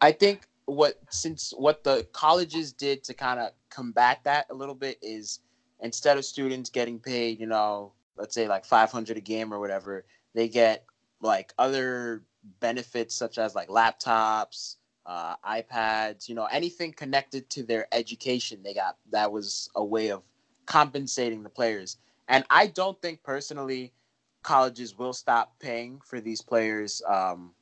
[0.00, 4.74] I think what since what the colleges did to kind of combat that a little
[4.74, 5.40] bit is
[5.80, 10.04] instead of students getting paid, you know, let's say like 500 a game or whatever,
[10.34, 10.84] they get
[11.20, 12.22] like other
[12.60, 18.60] benefits such as like laptops, uh, iPads, you know, anything connected to their education.
[18.62, 20.22] They got that was a way of
[20.66, 21.98] compensating the players.
[22.28, 23.92] And I don't think personally
[24.42, 27.52] colleges will stop paying for these players um,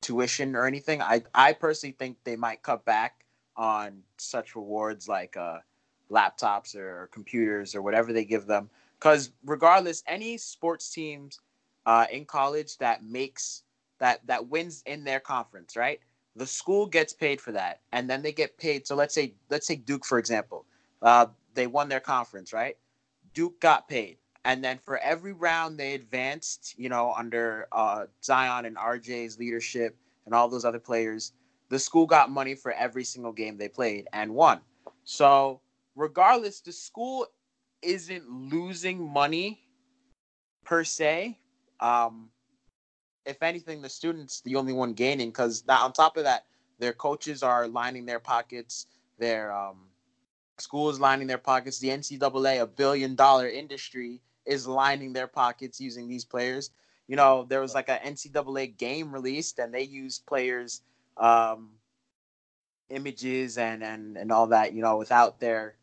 [0.00, 1.02] tuition or anything.
[1.02, 3.24] I I personally think they might cut back
[3.56, 5.58] on such rewards like uh,
[6.10, 8.70] laptops or computers or whatever they give them.
[8.98, 11.40] Because regardless, any sports teams
[11.86, 13.62] uh, in college that makes
[13.98, 16.00] that that wins in their conference, right?
[16.36, 18.86] The school gets paid for that, and then they get paid.
[18.86, 20.66] So let's say let's take Duke for example.
[21.02, 22.76] Uh, they won their conference, right?
[23.34, 24.18] Duke got paid.
[24.44, 29.96] And then for every round they advanced, you know, under uh, Zion and RJ's leadership
[30.26, 31.32] and all those other players,
[31.70, 34.60] the school got money for every single game they played and won.
[35.04, 35.60] So,
[35.96, 37.26] regardless, the school
[37.82, 39.60] isn't losing money
[40.64, 41.38] per se.
[41.80, 42.30] Um,
[43.24, 46.44] if anything, the students the only one gaining because on top of that,
[46.78, 48.86] their coaches are lining their pockets.
[49.18, 49.88] Their um,
[50.58, 51.78] school is lining their pockets.
[51.78, 56.70] The NCAA, a billion dollar industry, is lining their pockets using these players.
[57.06, 60.82] You know, there was like an NCAA game released, and they used players'
[61.16, 61.70] um,
[62.88, 64.72] images and and and all that.
[64.72, 65.76] You know, without their,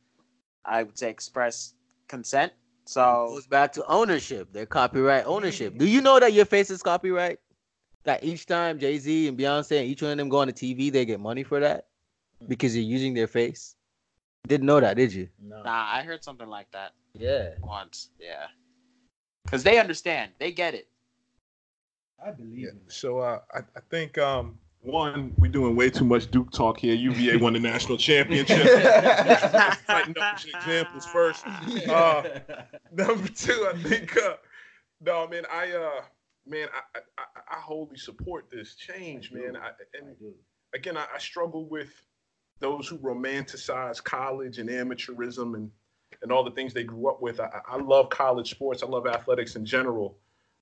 [0.66, 1.74] I would say, express
[2.08, 2.54] consent.
[2.92, 5.78] So goes back to ownership, their copyright ownership.
[5.78, 7.40] Do you know that your face is copyright?
[8.04, 10.54] That each time Jay Z and Beyonce and each one of them go on the
[10.54, 11.88] TV, they get money for that
[12.50, 13.76] because you're using their face.
[14.46, 15.30] Didn't know that, did you?
[15.42, 15.64] No.
[15.64, 17.52] nah, I heard something like that Yeah.
[17.62, 18.10] once.
[18.20, 18.48] Yeah,
[19.46, 20.90] because they understand, they get it.
[22.24, 22.72] I believe Yeah.
[22.90, 26.96] So uh, I, I think um, one, we're doing way too much Duke talk here.
[26.96, 28.58] UVA won the national championship.
[29.86, 31.46] Fighting up some examples first.
[31.90, 32.24] Uh,
[32.92, 34.16] number two, I think.
[34.18, 34.36] Uh,
[35.02, 36.02] no, man, I uh,
[36.48, 39.58] man, I, I I- I wholly support this change, man.
[39.58, 41.90] I, and I again, I, I struggle with
[42.60, 45.70] those who romanticize college and amateurism and
[46.22, 47.40] and all the things they grew up with.
[47.42, 48.84] I, I I love college sports.
[48.84, 50.18] I love athletics in general.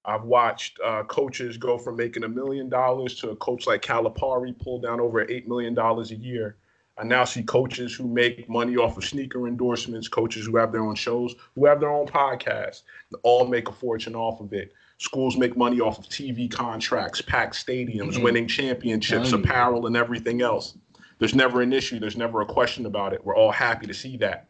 [0.05, 4.57] I've watched uh, coaches go from making a million dollars to a coach like Calipari
[4.57, 6.55] pull down over eight million dollars a year.
[6.97, 10.81] I now see coaches who make money off of sneaker endorsements, coaches who have their
[10.81, 12.81] own shows, who have their own podcasts,
[13.23, 14.73] all make a fortune off of it.
[14.97, 18.23] Schools make money off of TV contracts, packed stadiums, Mhm.
[18.23, 19.37] winning championships, you.
[19.37, 20.77] apparel, and everything else.
[21.19, 21.99] There's never an issue.
[21.99, 23.23] There's never a question about it.
[23.23, 24.49] We're all happy to see that.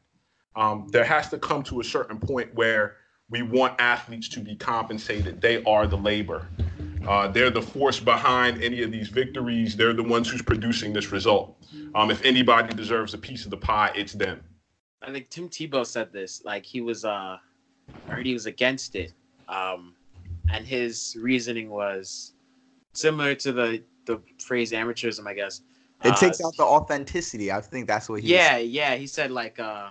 [0.56, 2.96] Um, there has to come to a certain point where
[3.30, 5.40] we want athletes to be compensated.
[5.42, 6.48] They are the labor.
[7.08, 9.76] Uh, they're the force behind any of these victories.
[9.76, 11.56] They're the ones who's producing this result.
[11.96, 14.42] Um, if anybody deserves a piece of the pie, it's them.
[15.02, 16.44] I think Tim Tebow said this.
[16.44, 17.38] Like he was, uh,
[18.08, 19.14] I heard he was against it,
[19.48, 19.94] um,
[20.52, 22.34] and his reasoning was
[22.94, 25.62] similar to the the phrase amateurism, I guess.
[26.04, 27.52] It Uh, takes out the authenticity.
[27.52, 28.30] I think that's what he.
[28.30, 28.96] yeah, yeah.
[28.96, 29.90] He said like uh,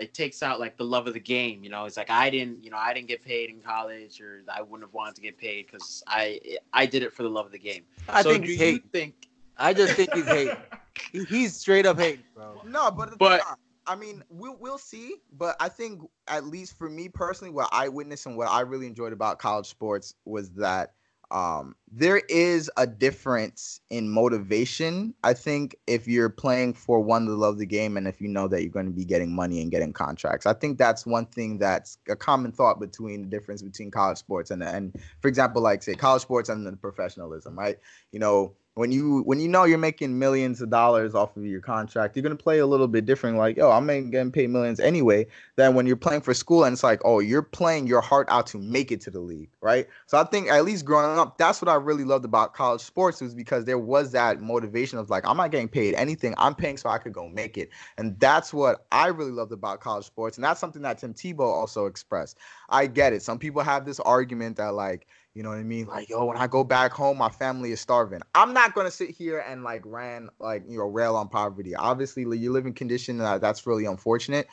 [0.00, 1.62] it takes out like the love of the game.
[1.62, 4.42] You know, it's like I didn't, you know, I didn't get paid in college, or
[4.52, 6.40] I wouldn't have wanted to get paid because I
[6.72, 7.84] I did it for the love of the game.
[8.08, 9.14] I so think do he's you think?
[9.56, 10.56] I just think he's hating.
[11.12, 12.60] He- He's straight up hating, bro.
[12.66, 13.42] No, but, But-
[13.86, 15.16] I mean, we'll we'll see.
[15.32, 18.86] But I think at least for me personally, what I witnessed and what I really
[18.86, 20.92] enjoyed about college sports was that
[21.30, 25.14] um, there is a difference in motivation.
[25.22, 28.48] I think if you're playing for one to love the game, and if you know
[28.48, 31.58] that you're going to be getting money and getting contracts, I think that's one thing
[31.58, 35.82] that's a common thought between the difference between college sports and and for example, like
[35.82, 37.78] say college sports and then professionalism, right?
[38.12, 41.60] You know, when you when you know you're making millions of dollars off of your
[41.60, 43.36] contract, you're gonna play a little bit different.
[43.36, 45.26] Like, yo, I'm getting paid millions anyway.
[45.56, 48.46] Than when you're playing for school and it's like, oh, you're playing your heart out
[48.48, 49.88] to make it to the league, right?
[50.06, 53.20] So I think at least growing up, that's what I really loved about college sports
[53.20, 56.34] was because there was that motivation of like, I'm not getting paid anything.
[56.38, 59.80] I'm paying so I could go make it, and that's what I really loved about
[59.80, 62.38] college sports, and that's something that Tim Tebow also expressed.
[62.68, 63.22] I get it.
[63.22, 65.86] Some people have this argument that like you know what I mean?
[65.86, 68.20] Like, yo, when I go back home, my family is starving.
[68.34, 71.74] I'm not gonna sit here and like ran like you know rail on poverty.
[71.74, 74.48] Obviously, you live in condition uh, that's really unfortunate.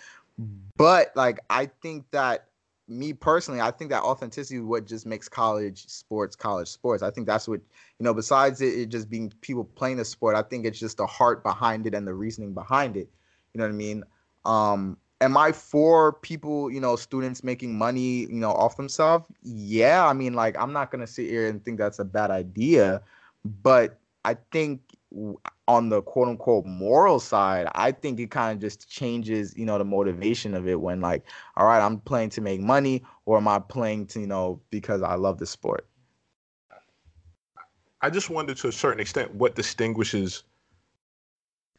[0.75, 2.47] But like, I think that
[2.87, 7.01] me personally, I think that authenticity is what just makes college sports college sports.
[7.01, 7.59] I think that's what
[7.99, 8.13] you know.
[8.13, 11.43] Besides it, it just being people playing the sport, I think it's just the heart
[11.43, 13.09] behind it and the reasoning behind it.
[13.53, 14.03] You know what I mean?
[14.45, 19.25] Um, am I for people, you know, students making money, you know, off themselves?
[19.43, 23.01] Yeah, I mean, like, I'm not gonna sit here and think that's a bad idea,
[23.45, 24.81] but I think
[25.67, 29.77] on the quote unquote moral side, I think it kind of just changes, you know,
[29.77, 31.23] the motivation of it when, like,
[31.55, 35.01] all right, I'm playing to make money, or am I playing to, you know, because
[35.01, 35.87] I love the sport?
[38.01, 40.43] I just wonder to a certain extent what distinguishes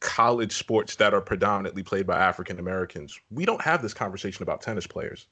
[0.00, 3.18] college sports that are predominantly played by African Americans.
[3.30, 5.26] We don't have this conversation about tennis players.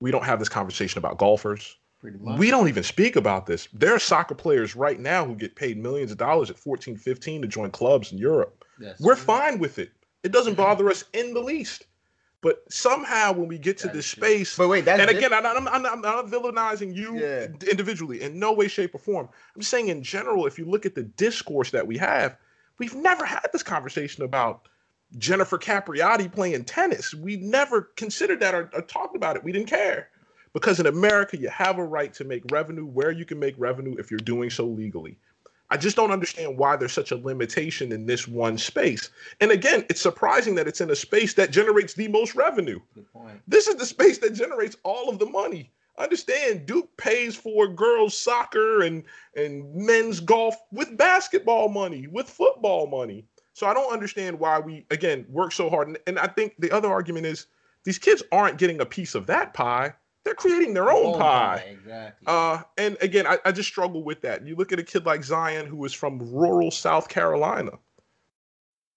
[0.00, 1.78] We don't have this conversation about golfers.
[2.02, 3.66] We don't even speak about this.
[3.72, 7.42] There are soccer players right now who get paid millions of dollars at 14, 15
[7.42, 8.62] to join clubs in Europe.
[8.78, 9.90] That's We're fine with it.
[10.22, 11.86] It doesn't bother us in the least.
[12.42, 15.46] But somehow when we get to That this space, But wait, that's and again, I'm,
[15.46, 17.46] I'm, I'm, I'm not villainizing you Yeah.
[17.70, 19.30] individually in no way, shape, or form.
[19.54, 22.36] I'm just saying in general, if you look at the discourse that we have,
[22.78, 24.68] we've never had this conversation about
[25.18, 27.14] Jennifer Capriati playing tennis.
[27.14, 29.44] We never considered that or, or talked about it.
[29.44, 30.08] We didn't care.
[30.52, 33.96] Because in America, you have a right to make revenue where you can make revenue
[33.98, 35.16] if you're doing so legally.
[35.70, 39.10] I just don't understand why there's such a limitation in this one space.
[39.40, 42.78] And again, it's surprising that it's in a space that generates the most revenue.
[43.48, 45.72] This is the space that generates all of the money.
[45.96, 49.04] Understand, Duke pays for girls' soccer and
[49.36, 53.24] and men's golf with basketball money, with football money.
[53.52, 55.88] So I don't understand why we again work so hard.
[55.88, 57.46] And, and I think the other argument is
[57.84, 61.64] these kids aren't getting a piece of that pie; they're creating their own pie.
[61.68, 62.26] Exactly.
[62.26, 64.44] Uh, and again, I, I just struggle with that.
[64.44, 67.72] You look at a kid like Zion, who is from rural South Carolina.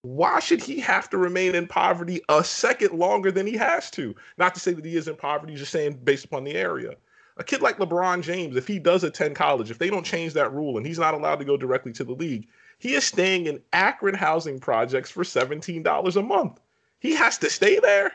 [0.07, 4.15] Why should he have to remain in poverty a second longer than he has to?
[4.37, 6.95] Not to say that he is in poverty, just saying based upon the area.
[7.35, 10.53] A kid like LeBron James, if he does attend college, if they don't change that
[10.53, 12.47] rule and he's not allowed to go directly to the league,
[12.79, 16.59] he is staying in Akron housing projects for $17 a month.
[16.99, 18.13] He has to stay there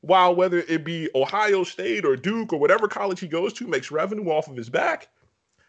[0.00, 3.90] while whether it be Ohio State or Duke or whatever college he goes to makes
[3.90, 5.08] revenue off of his back.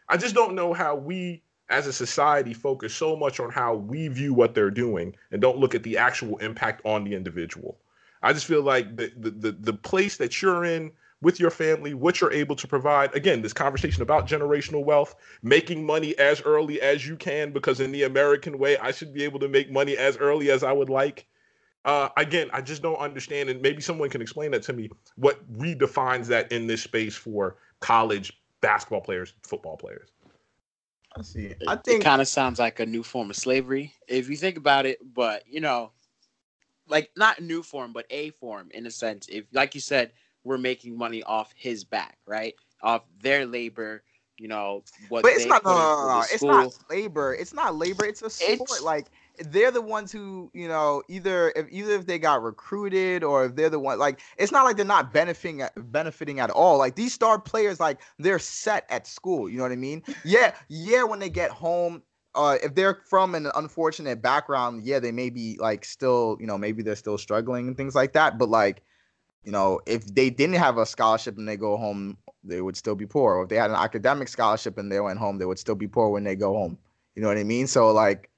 [0.08, 4.08] I just don't know how we as a society focus so much on how we
[4.08, 7.78] view what they're doing and don't look at the actual impact on the individual.
[8.22, 11.94] I just feel like the the the, the place that you're in with your family,
[11.94, 13.16] what you're able to provide.
[13.16, 17.92] Again, this conversation about generational wealth, making money as early as you can, because in
[17.94, 20.90] the American way, I should be able to make money as early as I would
[20.90, 21.26] like.
[21.86, 24.90] Uh, again, I just don't understand, and maybe someone can explain that to me.
[25.16, 30.10] What redefines that in this space for college basketball players, football players?
[31.18, 31.46] I see.
[31.46, 34.58] It, I think kind of sounds like a new form of slavery if you think
[34.58, 35.00] about it.
[35.14, 35.92] But you know,
[36.88, 39.28] like not new form, but a form in a sense.
[39.30, 40.12] If, like you said,
[40.44, 42.56] we're making money off his back, right?
[42.82, 44.04] Off their labor.
[44.38, 45.24] You know what?
[45.24, 46.26] But it's they not no, put no, into no, no.
[46.32, 47.34] It's not labor.
[47.34, 48.06] It's not labor.
[48.06, 48.54] It's a sport.
[48.54, 49.08] It's- like
[49.40, 53.56] they're the ones who, you know, either if either if they got recruited or if
[53.56, 56.78] they're the one like it's not like they're not benefiting benefiting at all.
[56.78, 59.50] Like these star players, like they're set at school.
[59.50, 60.04] You know what I mean?
[60.24, 61.04] Yeah, yeah.
[61.04, 62.04] When they get home,
[62.36, 66.58] uh, if they're from an unfortunate background, yeah, they may be like still, you know,
[66.58, 68.38] maybe they're still struggling and things like that.
[68.38, 68.84] But like,
[69.44, 72.96] you know, if they didn't have a scholarship and they go home, they would still
[72.96, 73.36] be poor.
[73.36, 75.88] Or if they had an academic scholarship and they went home, they would still be
[75.88, 76.78] poor when they go home.
[77.16, 77.68] You know what I mean?
[77.68, 78.30] So like,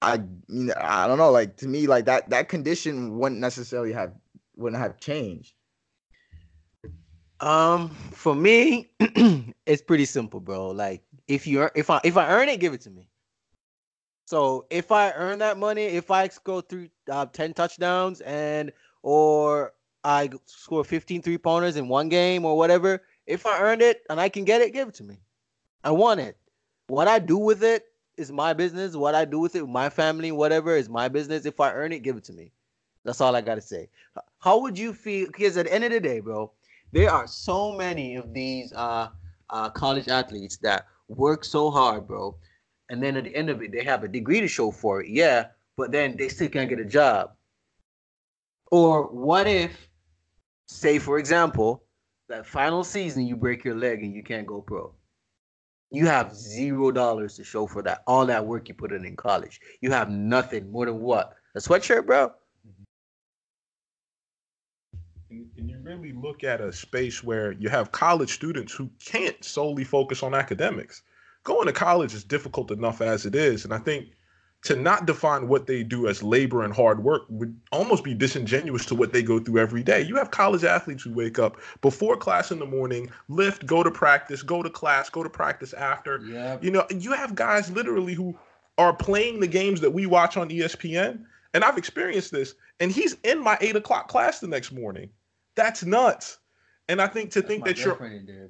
[0.00, 1.30] I mean, I don't know.
[1.30, 4.12] Like to me, like that that condition wouldn't necessarily have
[4.56, 5.54] wouldn't have changed.
[7.40, 8.90] Um, for me,
[9.66, 10.68] it's pretty simple, bro.
[10.68, 13.08] Like if you if I if I earn it, give it to me.
[14.26, 18.72] So if I earn that money, if I go through uh, 10 touchdowns and
[19.02, 19.72] or
[20.04, 24.20] I score 15 three pointers in one game or whatever, if I earned it and
[24.20, 25.16] I can get it, give it to me.
[25.82, 26.36] I want it.
[26.88, 27.86] What I do with it
[28.18, 28.96] is my business.
[28.96, 31.46] What I do with it, my family, whatever is my business.
[31.46, 32.52] If I earn it, give it to me.
[33.04, 33.88] That's all I gotta say.
[34.40, 35.26] How would you feel?
[35.28, 36.52] Because at the end of the day, bro,
[36.92, 39.08] there are so many of these uh,
[39.50, 42.36] uh, college athletes that work so hard, bro,
[42.90, 45.08] and then at the end of it, they have a degree to show for it.
[45.08, 45.46] Yeah,
[45.76, 47.32] but then they still can't get a job.
[48.70, 49.88] Or what if,
[50.66, 51.84] say for example,
[52.28, 54.92] that final season you break your leg and you can't go pro?
[55.90, 58.02] You have zero dollars to show for that.
[58.06, 59.60] All that work you put in in college.
[59.80, 61.34] You have nothing more than what?
[61.54, 62.28] A sweatshirt, bro?
[62.66, 62.84] Mm-hmm.
[65.30, 69.42] And and you really look at a space where you have college students who can't
[69.42, 71.02] solely focus on academics.
[71.44, 73.64] Going to college is difficult enough as it is.
[73.64, 74.08] And I think
[74.64, 78.84] to not define what they do as labor and hard work would almost be disingenuous
[78.86, 80.02] to what they go through every day.
[80.02, 83.90] You have college athletes who wake up before class in the morning, lift, go to
[83.90, 86.20] practice, go to class, go to practice after.
[86.24, 86.58] Yeah.
[86.60, 88.36] You know, you have guys literally who
[88.78, 91.24] are playing the games that we watch on ESPN.
[91.54, 92.54] And I've experienced this.
[92.80, 95.10] And he's in my eight o'clock class the next morning.
[95.54, 96.38] That's nuts.
[96.88, 97.98] And I think to think that you're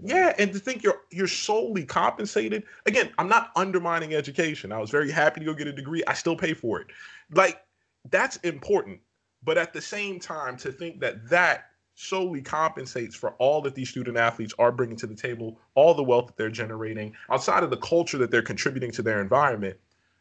[0.03, 2.63] yeah, and to think you're you're solely compensated.
[2.87, 4.71] Again, I'm not undermining education.
[4.71, 6.05] I was very happy to go get a degree.
[6.07, 6.87] I still pay for it.
[7.33, 7.63] Like
[8.11, 9.01] that's important.
[9.43, 13.91] But at the same time, to think that that solely compensates for all that these
[13.91, 17.71] student athletes are bringing to the table, all the wealth that they're generating, outside of
[17.71, 19.77] the culture that they're contributing to their environment,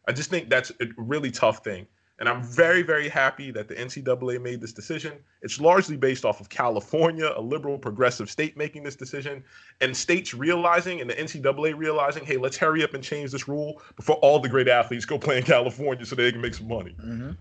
[0.07, 1.85] I just think that's a really tough thing.
[2.19, 5.13] And I'm very, very happy that the NCAA made this decision.
[5.43, 9.43] It's largely based off of California, a liberal progressive state making this decision,
[9.81, 13.81] and states realizing and the NCAA realizing, hey, let's hurry up and change this rule
[13.95, 16.95] before all the great athletes go play in California so they can make some money.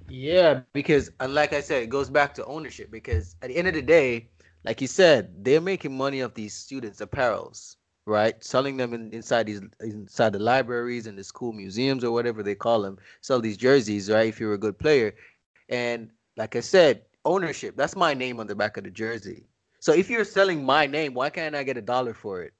[0.08, 2.90] Yeah, because uh, like I said, it goes back to ownership.
[2.90, 4.28] Because at the end of the day,
[4.64, 7.76] like you said, they're making money off these students' apparels,
[8.06, 8.42] right?
[8.42, 12.54] Selling them in, inside these inside the libraries and the school museums or whatever they
[12.54, 12.98] call them.
[13.20, 14.28] Sell these jerseys, right?
[14.28, 15.14] If you're a good player,
[15.68, 17.76] and like I said, ownership.
[17.76, 19.44] That's my name on the back of the jersey.
[19.80, 22.54] So if you're selling my name, why can't I get a dollar for it?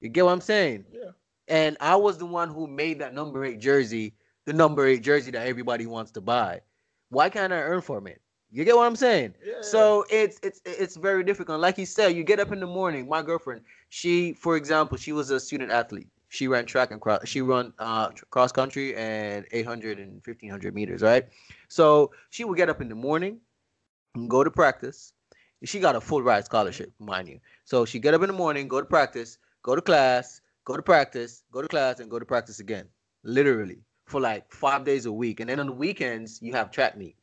[0.00, 0.84] You get what I'm saying?
[0.92, 1.10] Yeah.
[1.48, 4.14] And I was the one who made that number eight jersey,
[4.44, 6.60] the number eight jersey that everybody wants to buy.
[7.08, 8.20] Why can't I earn from it?
[8.50, 9.34] You get what I'm saying?
[9.44, 9.60] Yeah.
[9.60, 11.60] So it's it's it's very difficult.
[11.60, 13.08] Like you said, you get up in the morning.
[13.08, 16.08] My girlfriend, she, for example, she was a student athlete.
[16.28, 17.26] She ran track and cross.
[17.26, 21.26] She run uh cross country and 800 and 1500 meters, right?
[21.68, 23.40] So she would get up in the morning,
[24.14, 25.12] and go to practice.
[25.64, 27.40] She got a full ride scholarship, mind you.
[27.64, 30.82] So she get up in the morning, go to practice, go to class, go to
[30.82, 32.86] practice, go to class, and go to practice again.
[33.24, 35.40] Literally for like five days a week.
[35.40, 37.16] And then on the weekends, you have track meet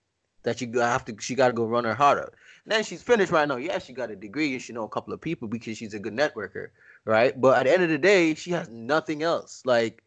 [0.45, 1.15] that you have to.
[1.19, 2.33] She got to go run her heart out.
[2.63, 3.57] And then she's finished right now.
[3.57, 5.99] Yeah, she got a degree and she know a couple of people because she's a
[5.99, 6.69] good networker,
[7.03, 7.39] right?
[7.39, 9.61] But at the end of the day, she has nothing else.
[9.65, 10.03] Like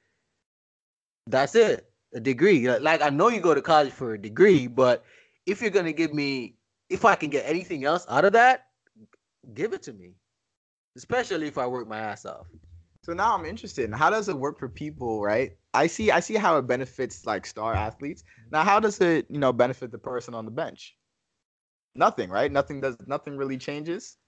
[1.26, 2.68] that's it, a degree.
[2.68, 5.04] Like- Like I know you go to college for a degree, but
[5.46, 6.56] if you're gonna give me,
[6.88, 8.66] if I can get anything else out of that,
[9.54, 10.14] give it to me.
[10.96, 12.46] Especially if I work my ass off.
[13.08, 15.56] So now I'm interested in how does it work for people, right?
[15.72, 18.20] I see I see how it benefits like star athletes.
[18.22, 18.50] Mm-hmm.
[18.52, 20.94] Now how does it, you know, benefit the person on the bench?
[21.94, 22.52] Nothing, right?
[22.52, 24.18] Nothing does nothing really changes.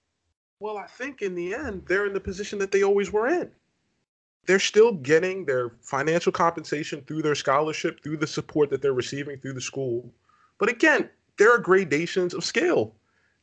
[0.60, 3.50] Well, I think in the end, they're in the position that they always were in.
[4.46, 9.36] They're still getting their financial compensation through their scholarship, through the support that they're receiving
[9.40, 10.10] through the school.
[10.56, 12.94] But again, there are gradations of scale.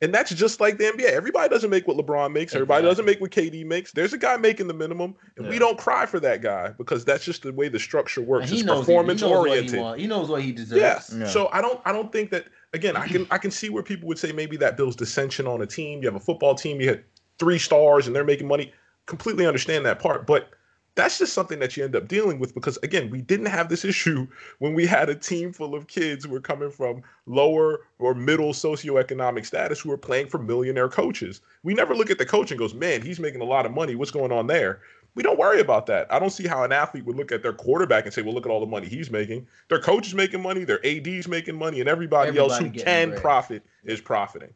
[0.01, 1.05] And that's just like the NBA.
[1.11, 2.53] Everybody doesn't make what LeBron makes.
[2.53, 3.91] Everybody doesn't make what KD makes.
[3.91, 7.25] There's a guy making the minimum, and we don't cry for that guy because that's
[7.25, 8.51] just the way the structure works.
[8.51, 9.79] It's knows he- he performance knows what he oriented.
[9.99, 10.79] He knows what he deserves.
[10.81, 11.15] Yes.
[11.17, 11.25] Yeah.
[11.27, 14.07] So I don't I don't think that again I can I can see where people
[14.07, 16.01] would say maybe that builds dissension on a team.
[16.03, 17.03] You have a football team, you had
[17.39, 18.71] three stars and they're making money.
[19.07, 20.27] Completely understand that part.
[20.27, 20.49] But
[20.97, 23.85] that's just something that you end up dealing with because again, we didn't have this
[23.91, 24.27] issue
[24.59, 28.51] when we had a team full of kids who were coming from lower or middle
[28.51, 31.41] socioeconomic status who were playing for millionaire coaches.
[31.63, 33.95] We never look at the coach and goes, man, he's making a lot of money.
[33.95, 34.81] What's going on there?
[35.15, 36.11] We don't worry about that.
[36.11, 38.45] I don't see how an athlete would look at their quarterback and say, well, look
[38.45, 39.47] at all the money he's making.
[39.67, 43.21] Their coach is making money, their AD's making money, and everybody, else who can bread.
[43.21, 44.53] profit is profiting.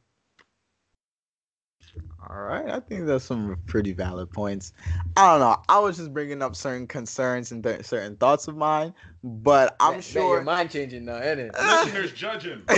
[2.30, 4.74] All right, I think that's some pretty valid points.
[5.18, 5.58] I don't know.
[5.68, 8.94] I was just bringing up certain concerns and th- certain thoughts of mine,
[9.24, 10.36] but I'm That- that sure.
[10.36, 11.56] your mind changing now, isn't it?
[11.60, 12.62] Listeners judging.
[12.70, 12.74] no,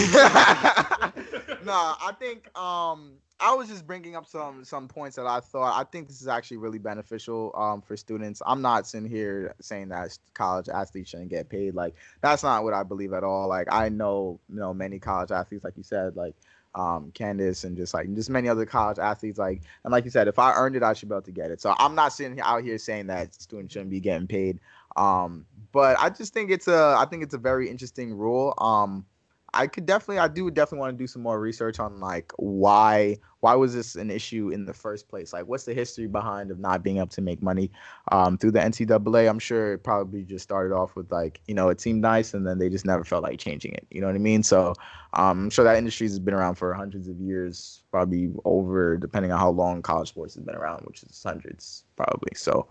[1.72, 5.84] I think um I was just bringing up some some points that I thought I
[5.92, 8.42] think this is actually really beneficial um for students.
[8.46, 11.76] I'm not sitting here saying that college athletes shouldn't get paid.
[11.76, 13.50] Like that's not what I believe at all.
[13.50, 16.36] Like I know you know many college athletes, like you said, like
[16.76, 19.38] um Candace and just like just many other college athletes.
[19.38, 21.52] Like and like you said, if I earned it, I should be able to get
[21.52, 21.62] it.
[21.62, 24.60] So I'm not sitting out here saying that students shouldn't be getting paid.
[24.96, 28.54] Um, but I just think it's a I think it's a very interesting rule.
[28.58, 29.06] Um,
[29.54, 33.18] I could definitely I do definitely want to do some more research on like why
[33.42, 35.34] why was this an issue in the first place?
[35.34, 37.72] Like what's the history behind of not being able to make money
[38.12, 39.30] um, through the NCAA?
[39.30, 42.48] I'm sure it probably just started off with like you know it seemed nice and
[42.48, 43.86] then they just never felt like changing it.
[43.92, 44.44] You know what I mean?
[44.44, 44.74] So
[45.14, 49.32] um, I'm sure that industry has been around for hundreds of years, probably over depending
[49.32, 52.32] on how long college sports has been around, which is hundreds probably.
[52.36, 52.68] So.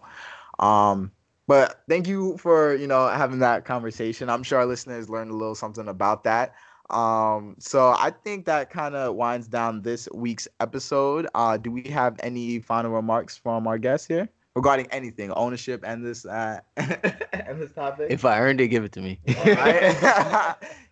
[0.58, 1.12] Um,
[1.48, 4.30] but thank you for you know having that conversation.
[4.30, 6.54] I'm sure our listeners learned a little something about that.
[6.92, 11.26] Um, so I think that kind of winds down this week's episode.
[11.34, 16.04] Uh, do we have any final remarks from our guests here regarding anything, ownership and
[16.04, 18.08] this uh, and this topic?
[18.10, 19.18] If I earned it, give it to me.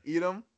[0.04, 0.44] Eat them.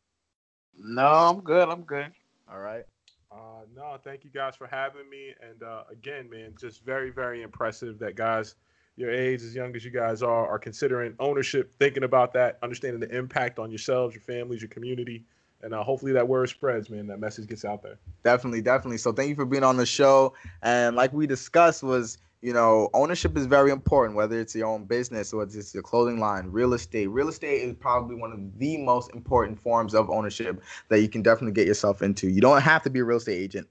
[0.84, 1.68] No, I'm good.
[1.68, 2.10] I'm good.
[2.50, 2.84] All right.
[3.30, 5.32] Uh, no, thank you guys for having me.
[5.40, 8.56] And uh, again, man, just very, very impressive that guys
[8.96, 13.00] your age, as young as you guys are, are considering ownership, thinking about that, understanding
[13.00, 15.24] the impact on yourselves, your families, your community.
[15.62, 17.06] And uh, hopefully that word spreads, man.
[17.06, 17.98] That message gets out there.
[18.24, 18.98] Definitely, definitely.
[18.98, 20.34] So thank you for being on the show.
[20.62, 24.16] And like we discussed, was you know ownership is very important.
[24.16, 27.06] Whether it's your own business or it's your clothing line, real estate.
[27.06, 31.22] Real estate is probably one of the most important forms of ownership that you can
[31.22, 32.28] definitely get yourself into.
[32.28, 33.68] You don't have to be a real estate agent.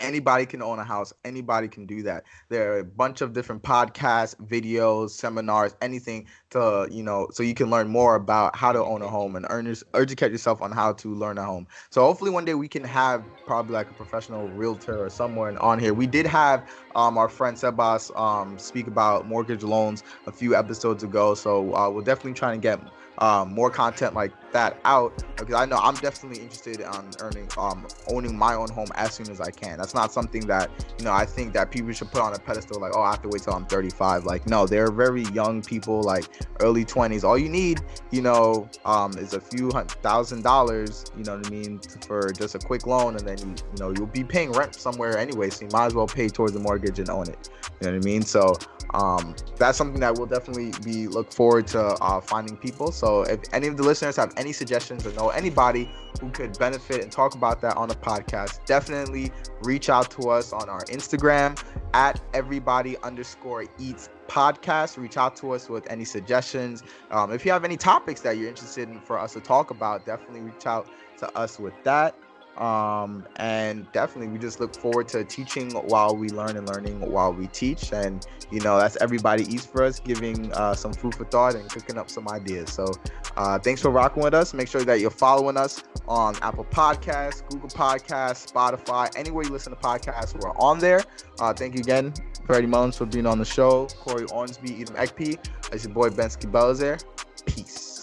[0.00, 1.12] Anybody can own a house.
[1.24, 2.24] Anybody can do that.
[2.48, 7.54] There are a bunch of different podcasts, videos, seminars, anything to, you know, so you
[7.54, 10.92] can learn more about how to own a home and earn, educate yourself on how
[10.94, 11.66] to learn a home.
[11.90, 15.78] So hopefully one day we can have probably like a professional realtor or someone on
[15.78, 15.94] here.
[15.94, 21.02] We did have um, our friend Sebas um, speak about mortgage loans a few episodes
[21.04, 21.34] ago.
[21.34, 22.80] So uh, we'll definitely try and get
[23.18, 27.86] um, more content like that out because I know I'm definitely interested on earning, um,
[28.08, 29.78] owning my own home as soon as I can.
[29.78, 32.80] That's not something that you know I think that people should put on a pedestal
[32.80, 34.24] like, oh, I have to wait till I'm 35.
[34.24, 36.26] Like, no, they're very young people, like
[36.60, 37.24] early 20s.
[37.24, 41.04] All you need, you know, um, is a few thousand dollars.
[41.16, 43.90] You know what I mean for just a quick loan, and then you, you know
[43.90, 46.98] you'll be paying rent somewhere anyway, so you might as well pay towards the mortgage
[46.98, 47.50] and own it.
[47.80, 48.22] You know what I mean?
[48.22, 48.54] So
[48.94, 52.92] um, that's something that we'll definitely be look forward to uh, finding people.
[52.92, 55.90] So if any of the listeners have any suggestions or know anybody
[56.20, 60.52] who could benefit and talk about that on the podcast, definitely reach out to us
[60.52, 61.60] on our Instagram
[61.92, 64.96] at everybody underscore eats podcast.
[64.96, 66.82] Reach out to us with any suggestions.
[67.10, 70.06] Um, if you have any topics that you're interested in for us to talk about,
[70.06, 70.88] definitely reach out
[71.18, 72.16] to us with that
[72.58, 77.32] um and definitely we just look forward to teaching while we learn and learning while
[77.32, 77.92] we teach.
[77.92, 81.68] And you know that's everybody eats for us giving uh, some food for thought and
[81.68, 82.72] cooking up some ideas.
[82.72, 82.92] So
[83.36, 84.54] uh, thanks for rocking with us.
[84.54, 89.74] Make sure that you're following us on apple podcasts google podcasts spotify anywhere you listen
[89.74, 91.02] to podcasts we're on there.
[91.40, 92.12] Uh, thank you again
[92.46, 93.86] Freddie Mullins for being on the show.
[93.86, 95.38] Corey Ornsby Edom Ekpe.
[95.72, 96.98] As your boy Ben Skibel is there
[97.46, 97.93] peace